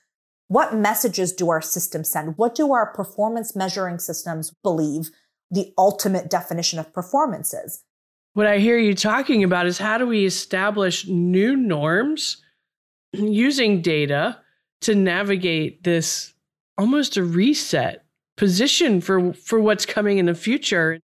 What 0.48 0.74
messages 0.74 1.32
do 1.32 1.48
our 1.48 1.62
systems 1.62 2.10
send? 2.10 2.36
What 2.36 2.54
do 2.54 2.74
our 2.74 2.92
performance 2.92 3.56
measuring 3.56 4.00
systems 4.00 4.52
believe 4.62 5.08
the 5.50 5.72
ultimate 5.78 6.28
definition 6.28 6.78
of 6.78 6.92
performance 6.92 7.54
is? 7.54 7.82
What 8.34 8.46
I 8.46 8.58
hear 8.58 8.76
you 8.76 8.94
talking 8.94 9.42
about 9.42 9.64
is 9.64 9.78
how 9.78 9.96
do 9.96 10.06
we 10.06 10.26
establish 10.26 11.08
new 11.08 11.56
norms 11.56 12.42
using 13.14 13.80
data 13.80 14.36
to 14.82 14.94
navigate 14.94 15.84
this 15.84 16.34
almost 16.76 17.16
a 17.16 17.24
reset 17.24 18.04
position 18.38 19.02
for 19.02 19.34
for 19.34 19.60
what's 19.60 19.84
coming 19.84 20.16
in 20.16 20.26
the 20.26 20.34
future 20.34 20.98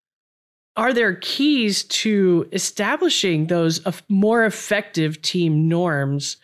are 0.77 0.93
there 0.93 1.15
keys 1.15 1.83
to 1.83 2.47
establishing 2.53 3.47
those 3.47 3.81
more 4.07 4.45
effective 4.45 5.21
team 5.21 5.67
norms? 5.67 6.37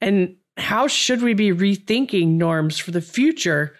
And 0.00 0.36
how 0.56 0.86
should 0.86 1.22
we 1.22 1.34
be 1.34 1.52
rethinking 1.52 2.28
norms 2.28 2.78
for 2.78 2.90
the 2.90 3.02
future 3.02 3.74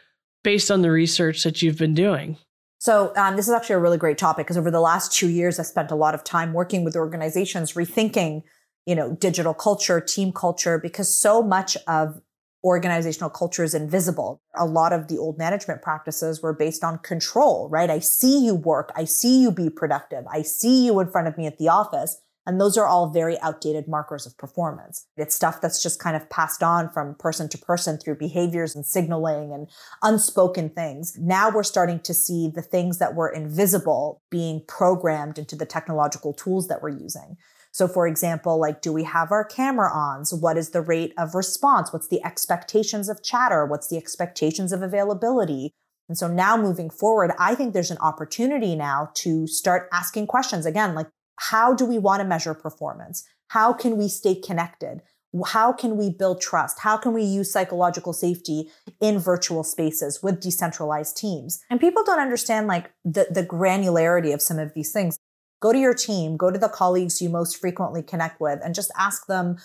based 0.45 0.71
on 0.71 0.83
the 0.83 0.91
research 0.91 1.45
that 1.45 1.63
you've 1.63 1.79
been 1.79 1.95
doing? 1.95 2.37
So 2.79 3.13
um, 3.17 3.37
this 3.37 3.49
is 3.49 3.55
actually 3.55 3.77
a 3.77 3.81
really 3.81 3.97
great 3.97 4.19
topic 4.19 4.47
because 4.47 4.59
over 4.59 4.71
the 4.71 4.81
last 4.81 5.13
two 5.13 5.29
years 5.29 5.59
i 5.59 5.63
spent 5.63 5.91
a 5.91 5.97
lot 5.97 6.15
of 6.15 6.23
time 6.23 6.53
working 6.53 6.85
with 6.85 6.95
organizations 6.95 7.73
rethinking 7.73 8.43
you 8.85 8.95
know 8.95 9.17
digital 9.17 9.55
culture 9.55 10.01
team 10.01 10.31
culture 10.31 10.79
because 10.79 11.19
so 11.19 11.43
much 11.43 11.77
of 11.89 12.21
organizational 12.67 13.31
culture 13.31 13.63
is 13.63 13.75
invisible. 13.75 14.43
A 14.57 14.67
lot 14.67 14.93
of 14.93 15.07
the 15.07 15.19
old 15.19 15.39
management 15.39 15.83
practices 15.83 16.43
were 16.43 16.53
based 16.53 16.83
on 16.83 16.99
control, 16.99 17.69
right? 17.71 17.89
I 17.89 18.01
see 18.01 18.45
you 18.45 18.57
work. 18.57 18.91
I 18.97 19.05
see 19.05 19.41
you 19.41 19.53
be 19.53 19.71
productive. 19.71 20.25
I 20.31 20.43
see 20.43 20.85
you 20.85 20.99
in 20.99 21.09
front 21.09 21.29
of 21.29 21.39
me 21.39 21.47
at 21.47 21.59
the 21.59 21.69
office. 21.69 22.21
And 22.45 22.61
those 22.61 22.77
are 22.77 22.87
all 22.87 23.09
very 23.11 23.41
outdated 23.41 23.87
markers 23.89 24.27
of 24.27 24.37
performance. 24.37 25.07
It's 25.17 25.35
stuff 25.35 25.61
that's 25.61 25.81
just 25.81 26.01
kind 26.01 26.17
of 26.17 26.29
passed 26.29 26.63
on 26.63 26.91
from 26.91 27.15
person 27.17 27.49
to 27.51 27.59
person 27.59 27.99
through 27.99 28.17
behaviors 28.17 28.75
and 28.75 28.85
signaling 28.85 29.53
and 29.53 29.69
unspoken 30.03 30.71
things. 30.71 31.17
Now 31.21 31.51
we're 31.51 31.63
starting 31.63 32.01
to 32.01 32.15
see 32.15 32.51
the 32.53 32.63
things 32.63 32.99
that 32.99 33.15
were 33.15 33.29
invisible 33.29 34.23
being 34.31 34.63
programmed 34.67 35.39
into 35.39 35.55
the 35.55 35.67
technological 35.67 36.33
tools 36.33 36.67
that 36.67 36.83
we're 36.83 36.91
using. 36.91 37.37
So 37.77 37.87
for 37.87 38.07
example, 38.07 38.59
like, 38.59 38.81
do 38.81 38.91
we 38.91 39.05
have 39.05 39.31
our 39.31 39.45
camera 39.45 39.91
ons? 39.93 40.33
What 40.33 40.57
is 40.57 40.71
the 40.71 40.81
rate 40.81 41.13
of 41.19 41.35
response? 41.35 41.93
What's 41.93 42.09
the 42.09 42.25
expectations 42.25 43.11
of 43.11 43.23
chatter? 43.23 43.67
What's 43.67 43.89
the 43.89 43.99
expectations 43.99 44.73
of 44.73 44.81
availability? 44.81 45.75
And 46.09 46.17
so 46.17 46.27
now 46.27 46.57
moving 46.57 46.89
forward, 46.89 47.33
I 47.39 47.55
think 47.55 47.75
there's 47.75 47.91
an 47.91 47.99
opportunity 47.99 48.77
now 48.77 49.11
to 49.17 49.47
start 49.47 49.91
asking 49.93 50.27
questions 50.27 50.65
again, 50.65 50.95
like, 50.95 51.09
how 51.39 51.75
do 51.75 51.85
we 51.85 51.99
want 51.99 52.23
to 52.23 52.27
measure 52.27 52.55
performance? 52.55 53.29
How 53.49 53.75
can 53.75 53.99
we 53.99 54.09
stay 54.09 54.41
connected? 54.41 55.03
How 55.45 55.71
can 55.71 55.99
we 55.99 56.09
build 56.09 56.41
trust? 56.41 56.79
How 56.81 56.97
can 56.97 57.13
we 57.13 57.25
use 57.25 57.53
psychological 57.53 58.15
safety 58.15 58.71
in 59.03 59.19
virtual 59.19 59.63
spaces 59.63 60.23
with 60.23 60.41
decentralized 60.41 61.19
teams? 61.19 61.61
And 61.69 61.79
people 61.79 62.05
don't 62.05 62.21
understand 62.21 62.69
like 62.69 62.91
the, 63.05 63.27
the 63.31 63.45
granularity 63.45 64.33
of 64.33 64.41
some 64.41 64.59
of 64.59 64.73
these 64.73 64.93
things. 64.93 65.19
Go 65.67 65.73
to 65.73 65.81
your 65.81 65.95
team, 65.95 66.37
go 66.37 66.53
to 66.53 66.61
the 66.61 66.69
colleagues 66.69 67.21
you 67.21 67.29
most 67.29 67.57
frequently 67.57 68.01
connect 68.01 68.41
with, 68.41 68.61
and 68.65 68.73
just 68.73 68.93
ask 68.97 69.27
them, 69.27 69.57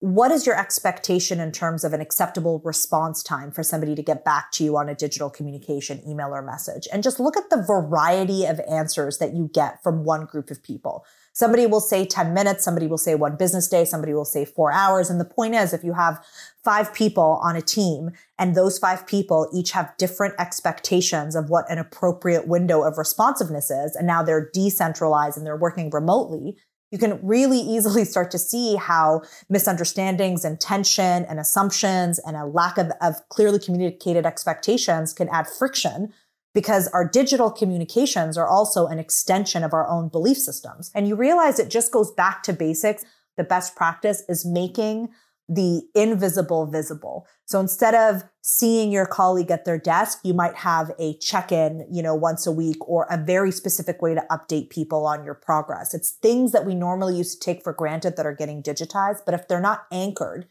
what 0.00 0.30
is 0.30 0.46
your 0.46 0.58
expectation 0.58 1.40
in 1.40 1.52
terms 1.52 1.84
of 1.84 1.92
an 1.92 2.00
acceptable 2.00 2.62
response 2.64 3.22
time 3.22 3.50
for 3.50 3.62
somebody 3.62 3.94
to 3.96 4.02
get 4.02 4.24
back 4.24 4.50
to 4.52 4.64
you 4.64 4.78
on 4.78 4.88
a 4.88 4.94
digital 4.94 5.28
communication, 5.28 6.00
email, 6.08 6.34
or 6.34 6.40
message? 6.40 6.88
And 6.90 7.02
just 7.02 7.20
look 7.20 7.36
at 7.36 7.50
the 7.50 7.62
variety 7.62 8.46
of 8.46 8.60
answers 8.60 9.18
that 9.18 9.34
you 9.34 9.50
get 9.52 9.82
from 9.82 10.04
one 10.04 10.24
group 10.24 10.50
of 10.50 10.62
people. 10.62 11.04
Somebody 11.36 11.66
will 11.66 11.80
say 11.80 12.06
10 12.06 12.32
minutes, 12.32 12.64
somebody 12.64 12.86
will 12.86 12.96
say 12.96 13.14
one 13.14 13.36
business 13.36 13.68
day, 13.68 13.84
somebody 13.84 14.14
will 14.14 14.24
say 14.24 14.46
four 14.46 14.72
hours. 14.72 15.10
And 15.10 15.20
the 15.20 15.26
point 15.26 15.54
is, 15.54 15.74
if 15.74 15.84
you 15.84 15.92
have 15.92 16.24
five 16.64 16.94
people 16.94 17.38
on 17.42 17.54
a 17.54 17.60
team 17.60 18.12
and 18.38 18.54
those 18.54 18.78
five 18.78 19.06
people 19.06 19.46
each 19.52 19.72
have 19.72 19.94
different 19.98 20.32
expectations 20.38 21.36
of 21.36 21.50
what 21.50 21.70
an 21.70 21.76
appropriate 21.76 22.48
window 22.48 22.84
of 22.84 22.96
responsiveness 22.96 23.70
is, 23.70 23.94
and 23.94 24.06
now 24.06 24.22
they're 24.22 24.48
decentralized 24.54 25.36
and 25.36 25.46
they're 25.46 25.58
working 25.58 25.90
remotely, 25.90 26.56
you 26.90 26.96
can 26.96 27.20
really 27.22 27.58
easily 27.60 28.06
start 28.06 28.30
to 28.30 28.38
see 28.38 28.76
how 28.76 29.20
misunderstandings 29.50 30.42
and 30.42 30.58
tension 30.58 31.26
and 31.26 31.38
assumptions 31.38 32.18
and 32.20 32.38
a 32.38 32.46
lack 32.46 32.78
of, 32.78 32.92
of 33.02 33.16
clearly 33.28 33.58
communicated 33.58 34.24
expectations 34.24 35.12
can 35.12 35.28
add 35.28 35.46
friction 35.46 36.14
because 36.56 36.88
our 36.88 37.06
digital 37.06 37.50
communications 37.50 38.38
are 38.38 38.48
also 38.48 38.86
an 38.86 38.98
extension 38.98 39.62
of 39.62 39.74
our 39.74 39.86
own 39.86 40.08
belief 40.08 40.38
systems. 40.38 40.90
And 40.94 41.06
you 41.06 41.14
realize 41.14 41.58
it 41.58 41.68
just 41.68 41.92
goes 41.92 42.10
back 42.10 42.42
to 42.44 42.54
basics. 42.54 43.04
The 43.36 43.44
best 43.44 43.76
practice 43.76 44.22
is 44.26 44.46
making 44.46 45.10
the 45.50 45.82
invisible 45.94 46.64
visible. 46.64 47.26
So 47.44 47.60
instead 47.60 47.94
of 47.94 48.24
seeing 48.40 48.90
your 48.90 49.04
colleague 49.04 49.50
at 49.50 49.66
their 49.66 49.76
desk, 49.78 50.20
you 50.24 50.32
might 50.32 50.54
have 50.54 50.92
a 50.98 51.18
check-in, 51.18 51.86
you 51.90 52.02
know, 52.02 52.14
once 52.14 52.46
a 52.46 52.52
week 52.52 52.78
or 52.88 53.06
a 53.10 53.18
very 53.18 53.52
specific 53.52 54.00
way 54.00 54.14
to 54.14 54.24
update 54.30 54.70
people 54.70 55.04
on 55.04 55.26
your 55.26 55.34
progress. 55.34 55.92
It's 55.92 56.12
things 56.12 56.52
that 56.52 56.64
we 56.64 56.74
normally 56.74 57.18
used 57.18 57.38
to 57.38 57.44
take 57.44 57.62
for 57.62 57.74
granted 57.74 58.16
that 58.16 58.24
are 58.24 58.34
getting 58.34 58.62
digitized, 58.62 59.26
but 59.26 59.34
if 59.34 59.46
they're 59.46 59.60
not 59.60 59.84
anchored 59.92 60.46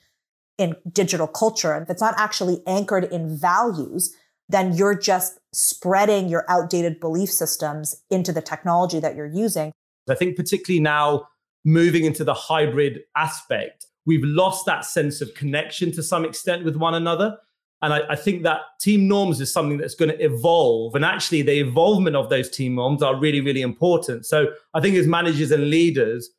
in 0.59 0.75
digital 0.91 1.27
culture, 1.27 1.75
if 1.75 1.89
it's 1.89 1.99
not 1.99 2.13
actually 2.15 2.61
anchored 2.67 3.05
in 3.05 3.35
values, 3.35 4.15
then 4.49 4.73
you're 4.73 4.97
just 4.97 5.39
spreading 5.53 6.29
your 6.29 6.45
outdated 6.49 6.99
belief 6.99 7.31
systems 7.31 8.01
into 8.09 8.31
the 8.31 8.41
technology 8.41 8.99
that 8.99 9.15
you're 9.15 9.25
using. 9.25 9.71
I 10.09 10.15
think, 10.15 10.35
particularly 10.35 10.81
now 10.81 11.27
moving 11.63 12.05
into 12.05 12.23
the 12.23 12.33
hybrid 12.33 13.01
aspect, 13.15 13.87
we've 14.05 14.23
lost 14.23 14.65
that 14.67 14.85
sense 14.85 15.21
of 15.21 15.33
connection 15.33 15.91
to 15.93 16.03
some 16.03 16.25
extent 16.25 16.63
with 16.63 16.75
one 16.75 16.93
another. 16.93 17.37
And 17.81 17.93
I, 17.93 18.01
I, 18.11 18.15
think 18.15 18.43
that 18.43 18.61
team 18.79 19.07
norms 19.07 19.41
is 19.41 19.51
something 19.51 19.77
that's 19.77 19.95
going 19.95 20.09
to 20.09 20.23
evolve. 20.23 20.95
And 20.95 21.03
actually, 21.03 21.41
the 21.41 21.59
evolvement 21.59 22.15
of 22.15 22.29
those 22.29 22.49
team 22.49 22.75
norms 22.75 23.03
are 23.03 23.15
really, 23.15 23.41
really 23.41 23.61
important. 23.61 24.25
So 24.25 24.47
I 24.73 24.79
think 24.79 24.95
as 24.95 25.07
managers 25.07 25.51
and 25.51 25.69
leaders, 25.69 26.29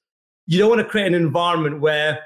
you 0.46 0.58
don't 0.58 0.70
want 0.70 0.80
to 0.80 0.88
create 0.88 1.08
an 1.08 1.14
environment 1.14 1.80
where 1.80 2.20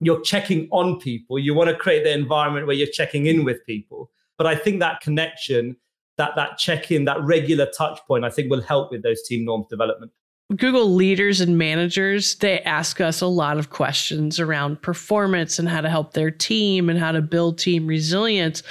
you're 0.00 0.20
checking 0.20 0.68
on 0.70 1.00
people. 1.00 1.38
You 1.38 1.54
want 1.54 1.70
to 1.70 1.76
create 1.76 2.04
the 2.04 2.12
environment 2.12 2.66
where 2.66 2.76
you're 2.76 2.86
checking 2.86 3.26
in 3.26 3.44
with 3.44 3.64
people. 3.66 4.10
But 4.38 4.46
I 4.46 4.56
think 4.56 4.80
that 4.80 5.00
connection, 5.00 5.76
that 6.18 6.32
that 6.36 6.58
check-in, 6.58 7.04
that 7.04 7.22
regular 7.22 7.66
touch 7.66 8.00
point, 8.06 8.24
I 8.24 8.30
think 8.30 8.50
will 8.50 8.62
help 8.62 8.90
with 8.90 9.02
those 9.02 9.22
team 9.22 9.44
norms 9.44 9.66
development. 9.68 10.12
Google 10.56 10.92
leaders 10.92 11.40
and 11.40 11.56
managers, 11.56 12.36
they 12.36 12.60
ask 12.60 13.00
us 13.00 13.20
a 13.20 13.26
lot 13.26 13.56
of 13.56 13.70
questions 13.70 14.38
around 14.38 14.82
performance 14.82 15.58
and 15.58 15.68
how 15.68 15.80
to 15.80 15.88
help 15.88 16.12
their 16.12 16.30
team 16.30 16.90
and 16.90 16.98
how 16.98 17.12
to 17.12 17.22
build 17.22 17.58
team 17.58 17.86
resilience. 17.86 18.62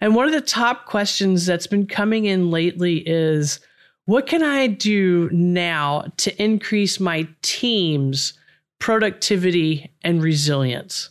And 0.00 0.14
one 0.14 0.26
of 0.26 0.32
the 0.32 0.40
top 0.40 0.86
questions 0.86 1.44
that's 1.44 1.66
been 1.66 1.86
coming 1.86 2.26
in 2.26 2.50
lately 2.50 2.98
is 3.06 3.58
what 4.04 4.26
can 4.26 4.42
I 4.42 4.68
do 4.68 5.28
now 5.32 6.04
to 6.18 6.42
increase 6.42 7.00
my 7.00 7.28
team's 7.42 8.32
productivity 8.78 9.92
and 10.02 10.22
resilience? 10.22 11.10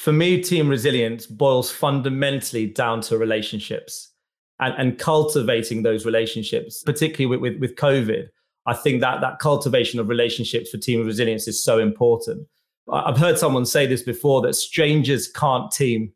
For 0.00 0.14
me, 0.14 0.42
team 0.42 0.66
resilience 0.66 1.26
boils 1.26 1.70
fundamentally 1.70 2.66
down 2.66 3.02
to 3.02 3.18
relationships 3.18 4.14
and, 4.58 4.74
and 4.78 4.98
cultivating 4.98 5.82
those 5.82 6.06
relationships, 6.06 6.82
particularly 6.82 7.26
with, 7.26 7.40
with, 7.40 7.60
with 7.60 7.76
COVID. 7.76 8.28
I 8.64 8.72
think 8.72 9.02
that 9.02 9.20
that 9.20 9.40
cultivation 9.40 10.00
of 10.00 10.08
relationships 10.08 10.70
for 10.70 10.78
team 10.78 11.04
resilience 11.04 11.46
is 11.46 11.62
so 11.62 11.78
important. 11.78 12.48
I've 12.90 13.18
heard 13.18 13.38
someone 13.38 13.66
say 13.66 13.86
this 13.86 14.00
before 14.00 14.40
that 14.40 14.54
strangers 14.54 15.28
can't 15.28 15.70
team. 15.70 16.14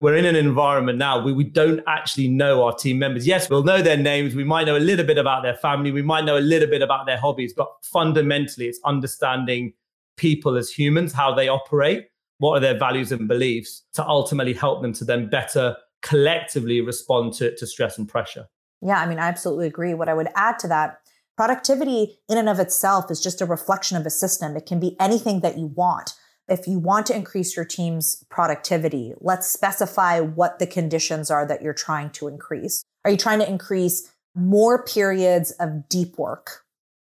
We're 0.00 0.16
in 0.16 0.24
an 0.24 0.34
environment 0.34 0.98
now 0.98 1.24
where 1.24 1.34
we 1.34 1.44
don't 1.44 1.84
actually 1.86 2.26
know 2.26 2.64
our 2.64 2.74
team 2.74 2.98
members. 2.98 3.28
Yes, 3.28 3.48
we'll 3.48 3.62
know 3.62 3.80
their 3.80 3.96
names. 3.96 4.34
We 4.34 4.42
might 4.42 4.66
know 4.66 4.76
a 4.76 4.78
little 4.78 5.06
bit 5.06 5.18
about 5.18 5.44
their 5.44 5.54
family. 5.54 5.92
We 5.92 6.02
might 6.02 6.24
know 6.24 6.36
a 6.36 6.40
little 6.40 6.68
bit 6.68 6.82
about 6.82 7.06
their 7.06 7.18
hobbies, 7.18 7.52
but 7.56 7.68
fundamentally, 7.84 8.66
it's 8.66 8.80
understanding 8.84 9.74
people 10.16 10.56
as 10.56 10.68
humans, 10.68 11.12
how 11.12 11.32
they 11.32 11.46
operate 11.46 12.08
what 12.40 12.56
are 12.56 12.60
their 12.60 12.78
values 12.78 13.12
and 13.12 13.28
beliefs 13.28 13.84
to 13.94 14.06
ultimately 14.06 14.54
help 14.54 14.82
them 14.82 14.92
to 14.94 15.04
then 15.04 15.28
better 15.28 15.76
collectively 16.02 16.80
respond 16.80 17.34
to, 17.34 17.54
to 17.56 17.66
stress 17.66 17.98
and 17.98 18.08
pressure. 18.08 18.46
Yeah, 18.82 18.98
I 18.98 19.06
mean, 19.06 19.18
I 19.18 19.28
absolutely 19.28 19.66
agree. 19.66 19.94
What 19.94 20.08
I 20.08 20.14
would 20.14 20.28
add 20.34 20.58
to 20.60 20.68
that, 20.68 21.00
productivity 21.36 22.18
in 22.28 22.38
and 22.38 22.48
of 22.48 22.58
itself 22.58 23.10
is 23.10 23.20
just 23.20 23.42
a 23.42 23.46
reflection 23.46 23.96
of 23.96 24.06
a 24.06 24.10
system. 24.10 24.56
It 24.56 24.66
can 24.66 24.80
be 24.80 24.96
anything 24.98 25.40
that 25.40 25.58
you 25.58 25.66
want. 25.66 26.14
If 26.48 26.66
you 26.66 26.78
want 26.78 27.06
to 27.06 27.14
increase 27.14 27.54
your 27.54 27.66
team's 27.66 28.24
productivity, 28.30 29.12
let's 29.20 29.46
specify 29.46 30.20
what 30.20 30.58
the 30.58 30.66
conditions 30.66 31.30
are 31.30 31.46
that 31.46 31.62
you're 31.62 31.74
trying 31.74 32.10
to 32.10 32.26
increase. 32.26 32.82
Are 33.04 33.10
you 33.10 33.16
trying 33.16 33.38
to 33.40 33.48
increase 33.48 34.10
more 34.34 34.82
periods 34.84 35.50
of 35.52 35.88
deep 35.88 36.18
work? 36.18 36.62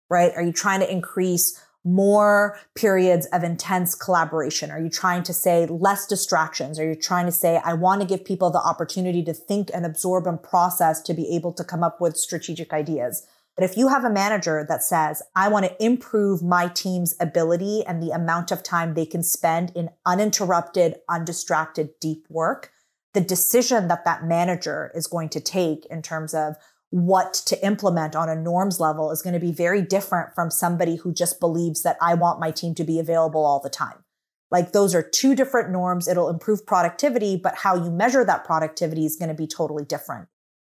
Right? 0.10 0.34
Are 0.36 0.44
you 0.44 0.52
trying 0.52 0.82
to 0.82 0.92
increase 0.92 1.60
more 1.84 2.58
periods 2.76 3.26
of 3.28 3.44
intense 3.44 3.96
collaboration? 3.96 4.72
Are 4.72 4.80
you 4.80 4.90
trying 4.90 5.24
to 5.24 5.34
say 5.34 5.66
less 5.66 6.06
distractions? 6.06 6.80
Are 6.80 6.88
you 6.88 6.96
trying 6.96 7.26
to 7.26 7.32
say, 7.32 7.62
I 7.64 7.74
want 7.74 8.02
to 8.02 8.08
give 8.08 8.24
people 8.24 8.50
the 8.50 8.62
opportunity 8.62 9.24
to 9.24 9.34
think 9.34 9.70
and 9.74 9.86
absorb 9.86 10.28
and 10.28 10.42
process 10.42 11.02
to 11.04 11.14
be 11.14 11.36
able 11.36 11.54
to 11.54 11.64
come 11.64 11.84
up 11.84 12.00
with 12.00 12.18
strategic 12.18 12.72
ideas? 12.74 13.28
But 13.56 13.66
if 13.66 13.78
you 13.78 13.90
have 13.90 14.04
a 14.04 14.10
manager 14.10 14.66
that 14.68 14.84
says, 14.84 15.22
I 15.36 15.48
want 15.48 15.66
to 15.66 15.84
improve 15.84 16.42
my 16.42 16.70
team's 16.70 17.16
ability 17.20 17.84
and 17.86 18.02
the 18.02 18.10
amount 18.10 18.52
of 18.52 18.64
time 18.64 18.94
they 18.94 19.06
can 19.06 19.22
spend 19.22 19.72
in 19.76 19.90
uninterrupted, 20.06 20.96
undistracted, 21.08 21.90
deep 22.00 22.26
work, 22.30 22.72
the 23.14 23.22
decision 23.22 23.90
that 23.90 24.06
that 24.06 24.26
manager 24.26 24.92
is 24.96 25.06
going 25.06 25.30
to 25.30 25.40
take 25.40 25.86
in 25.86 26.02
terms 26.02 26.34
of 26.34 26.56
what 26.94 27.34
to 27.34 27.66
implement 27.66 28.16
on 28.16 28.30
a 28.30 28.36
norms 28.36 28.80
level 28.80 29.10
is 29.10 29.24
going 29.24 29.34
to 29.34 29.40
be 29.40 29.52
very 29.52 29.82
different 29.82 30.36
from 30.36 30.52
somebody 30.52 30.96
who 30.96 31.12
just 31.12 31.40
believes 31.40 31.82
that 31.82 31.98
I 32.00 32.14
want 32.14 32.40
my 32.40 32.52
team 32.52 32.76
to 32.76 32.84
be 32.84 33.00
available 33.00 33.44
all 33.44 33.60
the 33.60 33.68
time. 33.68 34.04
Like 34.52 34.74
those 34.74 34.94
are 34.94 35.02
two 35.02 35.34
different 35.34 35.72
norms. 35.72 36.08
It'll 36.08 36.30
improve 36.30 36.68
productivity, 36.68 37.36
but 37.36 37.56
how 37.56 37.84
you 37.84 37.90
measure 37.90 38.24
that 38.24 38.46
productivity 38.46 39.08
is 39.08 39.16
going 39.16 39.30
to 39.30 39.34
be 39.34 39.48
totally 39.48 39.86
different. 39.86 40.28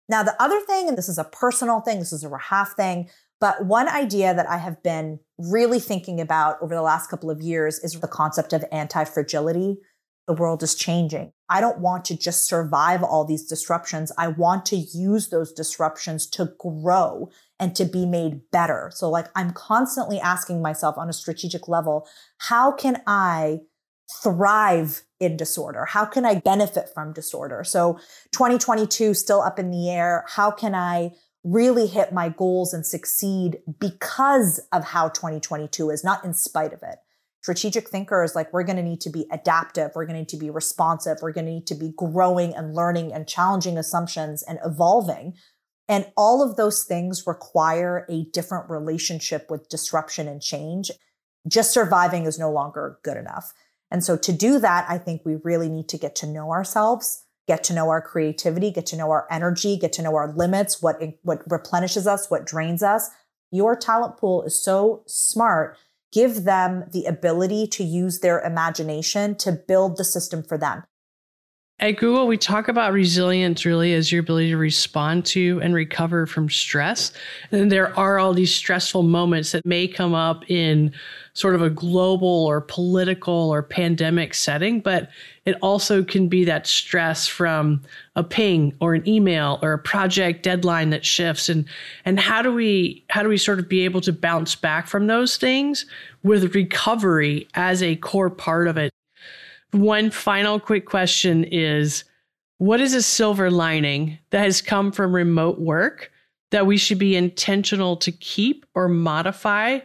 Now, 0.10 0.22
the 0.22 0.40
other 0.40 0.60
thing, 0.60 0.88
and 0.88 0.96
this 0.96 1.10
is 1.10 1.18
a 1.18 1.24
personal 1.24 1.80
thing, 1.80 1.98
this 1.98 2.14
is 2.14 2.24
a 2.24 2.30
Rahaf 2.30 2.74
thing, 2.74 3.10
but 3.40 3.66
one 3.66 3.90
idea 3.90 4.36
that 4.36 4.48
I 4.48 4.58
have 4.58 4.84
been 4.84 5.22
really 5.40 5.80
thinking 5.80 6.22
about 6.22 6.58
over 6.62 6.76
the 6.76 6.84
last 6.84 7.10
couple 7.10 7.32
of 7.32 7.42
years 7.42 7.80
is 7.80 8.00
the 8.00 8.08
concept 8.08 8.54
of 8.54 8.64
anti 8.72 9.06
fragility. 9.06 9.80
The 10.32 10.38
world 10.41 10.63
is 10.63 10.76
changing. 10.76 11.34
I 11.50 11.60
don't 11.60 11.80
want 11.80 12.06
to 12.06 12.17
just 12.17 12.48
survive 12.48 13.04
all 13.04 13.26
these 13.26 13.48
disruptions. 13.48 14.13
I 14.17 14.30
want 14.30 14.65
to 14.67 14.78
use 14.78 15.28
those 15.28 15.52
disruptions 15.52 16.26
to 16.28 16.54
grow 16.58 17.30
and 17.60 17.76
to 17.76 17.84
be 17.84 18.06
made 18.06 18.50
better. 18.50 18.91
So, 18.94 19.10
like, 19.10 19.28
I'm 19.36 19.52
constantly 19.52 20.22
asking 20.22 20.62
myself 20.62 20.98
on 20.98 21.10
a 21.10 21.13
strategic 21.13 21.67
level, 21.67 22.08
how 22.38 22.72
can 22.72 23.02
I 23.06 23.60
thrive 24.24 25.02
in 25.20 25.36
disorder? 25.36 25.84
How 25.84 26.06
can 26.06 26.26
I 26.26 26.36
benefit 26.36 26.88
from 26.94 27.12
disorder? 27.12 27.65
So 27.65 28.00
2022 28.32 29.13
still 29.13 29.41
up 29.41 29.60
in 29.60 29.70
the 29.70 29.89
air. 29.89 30.24
How 30.30 30.50
can 30.50 30.74
I 30.74 31.12
really 31.44 31.88
hit 31.88 32.13
my 32.13 32.30
goals 32.30 32.74
and 32.74 32.86
succeed 32.86 33.58
because 33.82 34.62
of 34.72 34.86
how 34.86 35.10
2022 35.10 35.89
is, 35.89 36.06
not 36.06 36.24
in 36.24 36.34
spite 36.34 36.72
of 36.72 36.84
it? 36.84 37.00
Strategic 37.41 37.89
thinkers, 37.89 38.36
like 38.36 38.54
we're 38.54 38.63
going 38.63 38.77
to 38.77 38.84
need 38.84 39.01
to 39.01 39.10
be 39.10 39.25
adaptive. 39.32 39.91
We're 39.95 40.06
going 40.06 40.15
to 40.15 40.21
need 40.21 40.30
to 40.30 40.38
be 40.38 40.51
responsive. 40.51 41.17
We're 41.21 41.32
going 41.32 41.47
to 41.47 41.51
need 41.51 41.67
to 41.67 41.75
be 41.75 41.91
growing 41.97 42.56
and 42.56 42.75
learning 42.75 43.13
and 43.13 43.27
challenging 43.27 43.77
assumptions 43.77 44.43
and 44.43 44.60
evolving. 44.63 45.34
And 45.89 46.06
all 46.15 46.43
of 46.43 46.56
those 46.56 46.84
things 46.84 47.25
require 47.25 48.06
a 48.10 48.25
different 48.32 48.69
relationship 48.69 49.47
with 49.49 49.69
disruption 49.69 50.27
and 50.27 50.41
change. 50.41 50.91
Just 51.47 51.73
surviving 51.73 52.25
is 52.27 52.38
no 52.38 52.51
longer 52.51 52.99
good 53.04 53.17
enough. 53.17 53.51
And 53.89 54.04
so 54.04 54.15
to 54.17 54.32
do 54.32 54.60
that, 54.60 54.86
I 54.88 54.97
think 54.97 55.23
we 55.25 55.38
really 55.43 55.67
need 55.67 55.89
to 55.89 55.97
get 55.97 56.15
to 56.17 56.27
know 56.27 56.51
ourselves, 56.51 57.25
get 57.47 57.63
to 57.65 57.73
know 57.73 57.89
our 57.89 58.01
creativity, 58.01 58.71
get 58.71 58.86
to 58.88 58.95
know 58.95 59.10
our 59.10 59.27
energy, 59.32 59.77
get 59.77 59.93
to 59.93 60.01
know 60.01 60.15
our 60.15 60.32
limits, 60.34 60.82
what, 60.82 61.01
what 61.23 61.41
replenishes 61.49 62.08
us, 62.08 62.30
what 62.30 62.45
drains 62.45 62.84
us. 62.84 63.10
Your 63.51 63.75
talent 63.75 64.17
pool 64.17 64.43
is 64.43 64.63
so 64.63 65.04
smart. 65.08 65.77
Give 66.12 66.43
them 66.43 66.86
the 66.91 67.06
ability 67.06 67.67
to 67.67 67.84
use 67.84 68.19
their 68.19 68.41
imagination 68.41 69.36
to 69.36 69.52
build 69.52 69.97
the 69.97 70.04
system 70.04 70.43
for 70.43 70.58
them. 70.58 70.84
At 71.82 71.98
Google, 71.98 72.28
we 72.28 72.38
talk 72.38 72.67
about 72.67 72.94
resilience 72.94 73.65
really 73.65 73.96
as 73.96 74.12
your 74.12 74.22
ability 74.22 74.50
to 74.52 74.58
respond 74.58 75.26
to 75.28 75.60
and 75.63 75.74
recover 75.74 76.28
from 76.28 76.48
stress. 76.48 77.12
And 77.52 77.72
there 77.72 77.98
are 77.98 78.20
all 78.20 78.36
these 78.36 78.54
stressful 78.54 79.02
moments 79.02 79.52
that 79.52 79.65
may 79.65 79.88
come 79.88 80.13
up 80.13 80.48
in 80.48 80.94
sort 81.34 81.56
of 81.56 81.63
a 81.63 81.72
global 81.72 82.46
or 82.46 82.62
political 82.62 83.34
or 83.34 83.63
pandemic 83.63 84.36
setting, 84.36 84.80
but 84.80 85.10
it 85.46 85.56
also 85.63 86.04
can 86.04 86.28
be 86.28 86.46
that 86.46 86.67
stress 86.67 87.28
from 87.28 87.82
a 88.15 88.24
ping 88.24 88.76
or 88.80 88.94
an 88.94 89.08
email 89.10 89.58
or 89.63 89.74
a 89.74 89.80
project 89.80 90.44
deadline 90.44 90.91
that 90.91 91.04
shifts. 91.04 91.50
And 91.50 91.65
and 92.06 92.20
how 92.20 92.44
do 92.44 92.54
we 92.54 93.04
how 93.10 93.24
do 93.24 93.30
we 93.30 93.38
sort 93.38 93.58
of 93.58 93.67
be 93.67 93.86
able 93.86 94.02
to 94.02 94.13
bounce 94.13 94.54
back 94.54 94.86
from 94.86 95.08
those 95.08 95.36
things 95.36 95.88
with 96.22 96.54
recovery 96.54 97.48
as 97.56 97.82
a 97.82 97.96
core 97.96 98.30
part 98.30 98.67
of 98.67 98.78
it? 98.78 98.91
One 99.72 100.12
final 100.12 100.60
quick 100.60 100.86
question 100.86 101.46
is 101.46 102.04
what 102.58 102.82
is 102.82 102.94
a 102.94 103.02
silver 103.02 103.50
lining 103.50 104.20
that 104.30 104.44
has 104.44 104.62
come 104.62 104.92
from 104.92 105.16
remote 105.16 105.60
work 105.60 106.12
that 106.52 106.68
we 106.68 106.78
should 106.78 107.00
be 107.00 107.16
intentional 107.16 107.96
to 107.98 108.12
keep 108.12 108.66
or 108.76 108.88
modify 108.88 109.80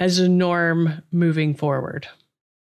as 0.00 0.18
a 0.18 0.28
norm 0.28 1.02
moving 1.12 1.54
forward? 1.54 2.08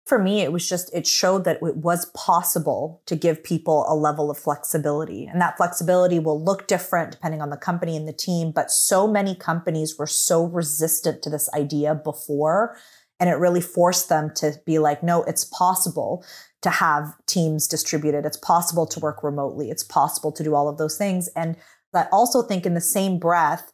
For 0.06 0.18
me, 0.18 0.40
it 0.40 0.52
was 0.52 0.66
just, 0.66 0.94
it 0.94 1.06
showed 1.06 1.44
that 1.44 1.58
it 1.62 1.76
was 1.76 2.06
possible 2.14 3.02
to 3.06 3.14
give 3.14 3.44
people 3.44 3.84
a 3.88 3.94
level 3.94 4.30
of 4.30 4.38
flexibility. 4.38 5.26
And 5.26 5.40
that 5.40 5.56
flexibility 5.56 6.18
will 6.18 6.42
look 6.42 6.66
different 6.66 7.12
depending 7.12 7.42
on 7.42 7.50
the 7.50 7.56
company 7.58 7.96
and 7.96 8.08
the 8.08 8.12
team. 8.12 8.50
But 8.50 8.70
so 8.70 9.06
many 9.06 9.34
companies 9.34 9.98
were 9.98 10.06
so 10.06 10.44
resistant 10.44 11.22
to 11.22 11.30
this 11.30 11.50
idea 11.52 11.94
before. 11.94 12.76
And 13.20 13.28
it 13.28 13.34
really 13.34 13.60
forced 13.60 14.08
them 14.08 14.32
to 14.36 14.60
be 14.64 14.78
like, 14.78 15.02
no, 15.02 15.22
it's 15.24 15.44
possible 15.44 16.24
to 16.62 16.70
have 16.70 17.14
teams 17.26 17.66
distributed. 17.66 18.24
It's 18.24 18.36
possible 18.36 18.86
to 18.86 19.00
work 19.00 19.22
remotely. 19.22 19.70
It's 19.70 19.84
possible 19.84 20.32
to 20.32 20.42
do 20.42 20.54
all 20.54 20.68
of 20.68 20.78
those 20.78 20.96
things. 20.96 21.28
And 21.28 21.56
I 21.94 22.06
also 22.12 22.42
think 22.42 22.66
in 22.66 22.74
the 22.74 22.80
same 22.80 23.18
breath, 23.18 23.72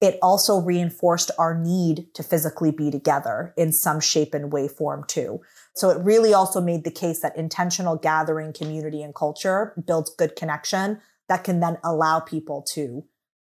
it 0.00 0.18
also 0.20 0.60
reinforced 0.60 1.30
our 1.38 1.58
need 1.58 2.12
to 2.14 2.22
physically 2.22 2.70
be 2.70 2.90
together 2.90 3.54
in 3.56 3.72
some 3.72 4.00
shape 4.00 4.34
and 4.34 4.52
way 4.52 4.68
form 4.68 5.04
too. 5.08 5.40
So 5.74 5.90
it 5.90 6.02
really 6.02 6.34
also 6.34 6.60
made 6.60 6.84
the 6.84 6.90
case 6.90 7.20
that 7.20 7.36
intentional 7.36 7.96
gathering, 7.96 8.52
community, 8.52 9.02
and 9.02 9.14
culture 9.14 9.72
builds 9.86 10.10
good 10.10 10.36
connection 10.36 11.00
that 11.28 11.44
can 11.44 11.60
then 11.60 11.78
allow 11.82 12.20
people 12.20 12.62
to 12.74 13.04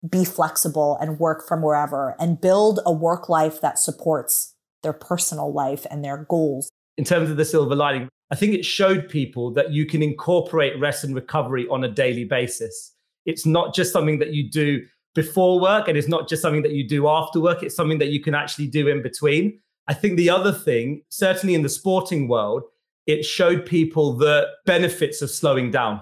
be 0.09 0.25
flexible 0.25 0.99
and 1.01 1.21
work 1.21 1.47
from 1.47 1.63
wherever 1.63 2.17
and 2.19 2.41
build 2.41 2.81
a 2.85 2.93
work 2.93 3.29
life 3.29 3.61
that 3.61 3.79
supports 3.79 4.52
their 4.83 4.93
personal 4.93 5.53
life 5.53 5.87
and 5.91 6.05
their 6.05 6.27
goals. 6.29 6.71
In 6.99 7.05
terms 7.05 7.31
of 7.31 7.37
the 7.37 7.45
silver 7.45 7.75
lining, 7.75 8.09
I 8.31 8.35
think 8.35 8.55
it 8.55 8.65
showed 8.65 9.09
people 9.09 9.51
that 9.53 9.73
you 9.73 9.87
can 9.87 10.03
incorporate 10.03 10.79
rest 10.81 11.05
and 11.05 11.15
recovery 11.15 11.67
on 11.69 11.85
a 11.85 11.89
daily 11.89 12.25
basis. 12.25 12.95
It's 13.27 13.47
not 13.47 13.75
just 13.75 13.93
something 13.93 14.19
that 14.19 14.33
you 14.33 14.51
do 14.51 14.83
before 15.15 15.61
work 15.61 15.89
and 15.89 15.97
it's 15.97 16.09
not 16.09 16.29
just 16.29 16.43
something 16.43 16.63
that 16.63 16.73
you 16.73 16.87
do 16.87 17.09
after 17.09 17.41
work. 17.41 17.63
It's 17.63 17.77
something 17.77 17.99
that 17.99 18.09
you 18.09 18.21
can 18.21 18.35
actually 18.35 18.67
do 18.67 18.89
in 18.89 19.03
between. 19.03 19.61
I 19.89 19.95
think 19.95 20.17
the 20.17 20.31
other 20.31 20.53
thing, 20.53 21.03
certainly 21.09 21.55
in 21.55 21.63
the 21.63 21.69
sporting 21.69 22.29
world, 22.29 22.63
it 23.07 23.25
showed 23.25 23.67
people 23.67 24.13
the 24.15 24.49
benefits 24.65 25.23
of 25.23 25.31
slowing 25.31 25.71
down. 25.71 26.01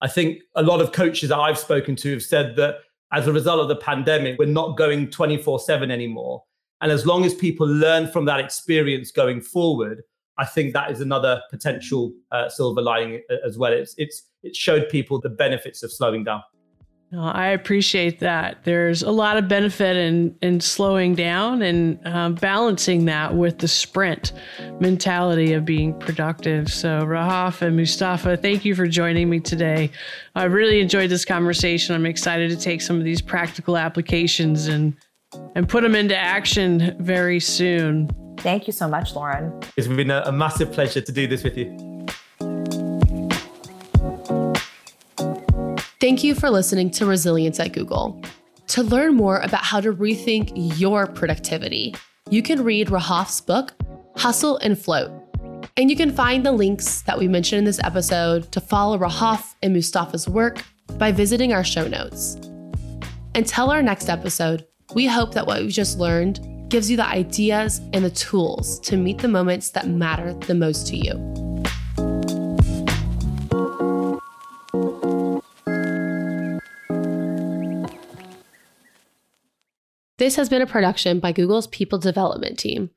I 0.00 0.08
think 0.08 0.38
a 0.54 0.62
lot 0.62 0.80
of 0.80 0.92
coaches 0.92 1.28
that 1.28 1.38
I've 1.38 1.58
spoken 1.58 1.96
to 1.96 2.12
have 2.12 2.22
said 2.22 2.56
that 2.56 2.76
as 3.12 3.26
a 3.26 3.32
result 3.32 3.60
of 3.60 3.68
the 3.68 3.76
pandemic, 3.76 4.38
we're 4.38 4.46
not 4.46 4.76
going 4.76 5.10
24 5.10 5.60
7 5.60 5.90
anymore. 5.90 6.44
And 6.80 6.90
as 6.90 7.06
long 7.06 7.24
as 7.24 7.34
people 7.34 7.66
learn 7.66 8.08
from 8.08 8.24
that 8.24 8.40
experience 8.40 9.10
going 9.10 9.40
forward, 9.40 10.02
I 10.38 10.46
think 10.46 10.72
that 10.72 10.90
is 10.90 11.00
another 11.00 11.42
potential 11.50 12.12
uh, 12.32 12.48
silver 12.48 12.80
lining 12.80 13.22
uh, 13.30 13.36
as 13.46 13.58
well. 13.58 13.72
It's 13.72 13.94
it's 13.98 14.22
it 14.42 14.56
showed 14.56 14.88
people 14.88 15.20
the 15.20 15.28
benefits 15.28 15.82
of 15.82 15.92
slowing 15.92 16.24
down. 16.24 16.42
I 17.12 17.48
appreciate 17.48 18.20
that. 18.20 18.62
There's 18.62 19.02
a 19.02 19.10
lot 19.10 19.36
of 19.36 19.48
benefit 19.48 19.96
in 19.96 20.34
in 20.42 20.60
slowing 20.60 21.14
down 21.14 21.60
and 21.60 21.98
uh, 22.06 22.30
balancing 22.30 23.04
that 23.06 23.34
with 23.34 23.58
the 23.58 23.66
sprint 23.66 24.32
mentality 24.78 25.52
of 25.52 25.64
being 25.64 25.98
productive. 25.98 26.72
So, 26.72 27.00
Rahaf 27.00 27.62
and 27.62 27.76
Mustafa, 27.76 28.36
thank 28.36 28.64
you 28.64 28.76
for 28.76 28.86
joining 28.86 29.28
me 29.28 29.40
today. 29.40 29.90
I 30.36 30.44
really 30.44 30.80
enjoyed 30.80 31.10
this 31.10 31.24
conversation. 31.24 31.96
I'm 31.96 32.06
excited 32.06 32.48
to 32.50 32.56
take 32.56 32.80
some 32.80 32.96
of 32.96 33.04
these 33.04 33.20
practical 33.20 33.76
applications 33.76 34.68
and 34.68 34.96
and 35.54 35.68
put 35.68 35.82
them 35.82 35.94
into 35.94 36.16
action 36.16 36.96
very 36.98 37.40
soon. 37.40 38.10
Thank 38.38 38.66
you 38.66 38.72
so 38.72 38.88
much, 38.88 39.14
Lauren. 39.14 39.52
It's 39.76 39.86
been 39.86 40.10
a, 40.10 40.22
a 40.26 40.32
massive 40.32 40.72
pleasure 40.72 41.00
to 41.00 41.12
do 41.12 41.26
this 41.26 41.44
with 41.44 41.56
you. 41.56 41.76
Thank 46.00 46.24
you 46.24 46.34
for 46.34 46.48
listening 46.48 46.90
to 46.92 47.04
Resilience 47.04 47.60
at 47.60 47.72
Google. 47.72 48.22
To 48.68 48.82
learn 48.82 49.14
more 49.14 49.40
about 49.40 49.62
how 49.62 49.80
to 49.80 49.92
rethink 49.92 50.52
your 50.78 51.06
productivity, 51.06 51.94
you 52.30 52.42
can 52.42 52.64
read 52.64 52.88
Rahaf's 52.88 53.40
book, 53.40 53.74
Hustle 54.16 54.56
and 54.58 54.78
Float. 54.78 55.10
And 55.76 55.90
you 55.90 55.96
can 55.96 56.10
find 56.10 56.44
the 56.44 56.52
links 56.52 57.02
that 57.02 57.18
we 57.18 57.28
mentioned 57.28 57.58
in 57.58 57.64
this 57.64 57.80
episode 57.84 58.50
to 58.52 58.60
follow 58.60 58.98
Rahaf 58.98 59.54
and 59.62 59.74
Mustafa's 59.74 60.28
work 60.28 60.64
by 60.98 61.12
visiting 61.12 61.52
our 61.52 61.64
show 61.64 61.86
notes. 61.86 62.36
Until 63.34 63.70
our 63.70 63.82
next 63.82 64.08
episode, 64.08 64.66
we 64.94 65.06
hope 65.06 65.34
that 65.34 65.46
what 65.46 65.60
we've 65.60 65.70
just 65.70 65.98
learned 65.98 66.40
gives 66.68 66.90
you 66.90 66.96
the 66.96 67.06
ideas 67.06 67.80
and 67.92 68.04
the 68.04 68.10
tools 68.10 68.78
to 68.80 68.96
meet 68.96 69.18
the 69.18 69.28
moments 69.28 69.70
that 69.70 69.88
matter 69.88 70.34
the 70.34 70.54
most 70.54 70.86
to 70.88 70.96
you. 70.96 71.14
This 80.18 80.36
has 80.36 80.48
been 80.48 80.60
a 80.60 80.66
production 80.66 81.18
by 81.18 81.32
Google's 81.32 81.66
People 81.68 81.98
Development 81.98 82.58
Team. 82.58 82.90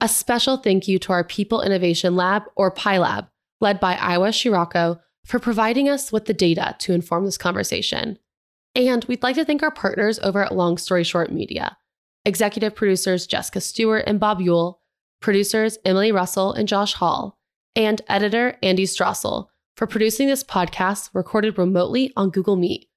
A 0.00 0.08
special 0.08 0.56
thank 0.56 0.88
you 0.88 0.98
to 1.00 1.12
our 1.12 1.22
People 1.22 1.60
Innovation 1.60 2.16
Lab, 2.16 2.44
or 2.56 2.72
PILab, 2.72 3.28
led 3.60 3.78
by 3.78 3.96
Iowa 3.96 4.28
Shirako, 4.28 4.98
for 5.26 5.38
providing 5.38 5.90
us 5.90 6.10
with 6.10 6.24
the 6.24 6.32
data 6.32 6.76
to 6.78 6.94
inform 6.94 7.26
this 7.26 7.36
conversation. 7.36 8.18
And 8.74 9.04
we'd 9.06 9.22
like 9.22 9.34
to 9.36 9.44
thank 9.44 9.62
our 9.62 9.70
partners 9.70 10.18
over 10.20 10.44
at 10.44 10.54
Long 10.54 10.78
Story 10.78 11.04
Short 11.04 11.32
Media 11.32 11.76
executive 12.26 12.74
producers 12.74 13.26
Jessica 13.26 13.60
Stewart 13.60 14.04
and 14.06 14.20
Bob 14.20 14.40
Yule, 14.40 14.80
producers 15.20 15.78
Emily 15.84 16.12
Russell 16.12 16.52
and 16.52 16.68
Josh 16.68 16.92
Hall, 16.94 17.38
and 17.74 18.02
editor 18.08 18.58
Andy 18.62 18.84
Strassel 18.84 19.46
for 19.76 19.86
producing 19.86 20.28
this 20.28 20.44
podcast 20.44 21.10
recorded 21.14 21.56
remotely 21.56 22.12
on 22.16 22.30
Google 22.30 22.56
Meet. 22.56 22.88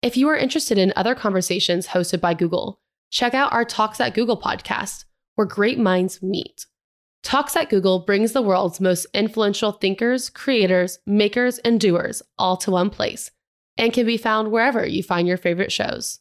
If 0.00 0.16
you 0.16 0.28
are 0.28 0.36
interested 0.36 0.78
in 0.78 0.92
other 0.94 1.14
conversations 1.14 1.88
hosted 1.88 2.20
by 2.20 2.34
Google, 2.34 2.80
check 3.10 3.34
out 3.34 3.52
our 3.52 3.64
Talks 3.64 4.00
at 4.00 4.14
Google 4.14 4.40
podcast, 4.40 5.04
where 5.34 5.46
great 5.46 5.78
minds 5.78 6.22
meet. 6.22 6.66
Talks 7.24 7.56
at 7.56 7.70
Google 7.70 8.00
brings 8.00 8.32
the 8.32 8.42
world's 8.42 8.80
most 8.80 9.06
influential 9.12 9.72
thinkers, 9.72 10.30
creators, 10.30 11.00
makers, 11.06 11.58
and 11.58 11.80
doers 11.80 12.22
all 12.38 12.56
to 12.58 12.70
one 12.70 12.90
place 12.90 13.32
and 13.78 13.92
can 13.92 14.06
be 14.06 14.16
found 14.16 14.50
wherever 14.50 14.86
you 14.86 15.02
find 15.02 15.28
your 15.28 15.36
favorite 15.36 15.72
shows. 15.72 16.20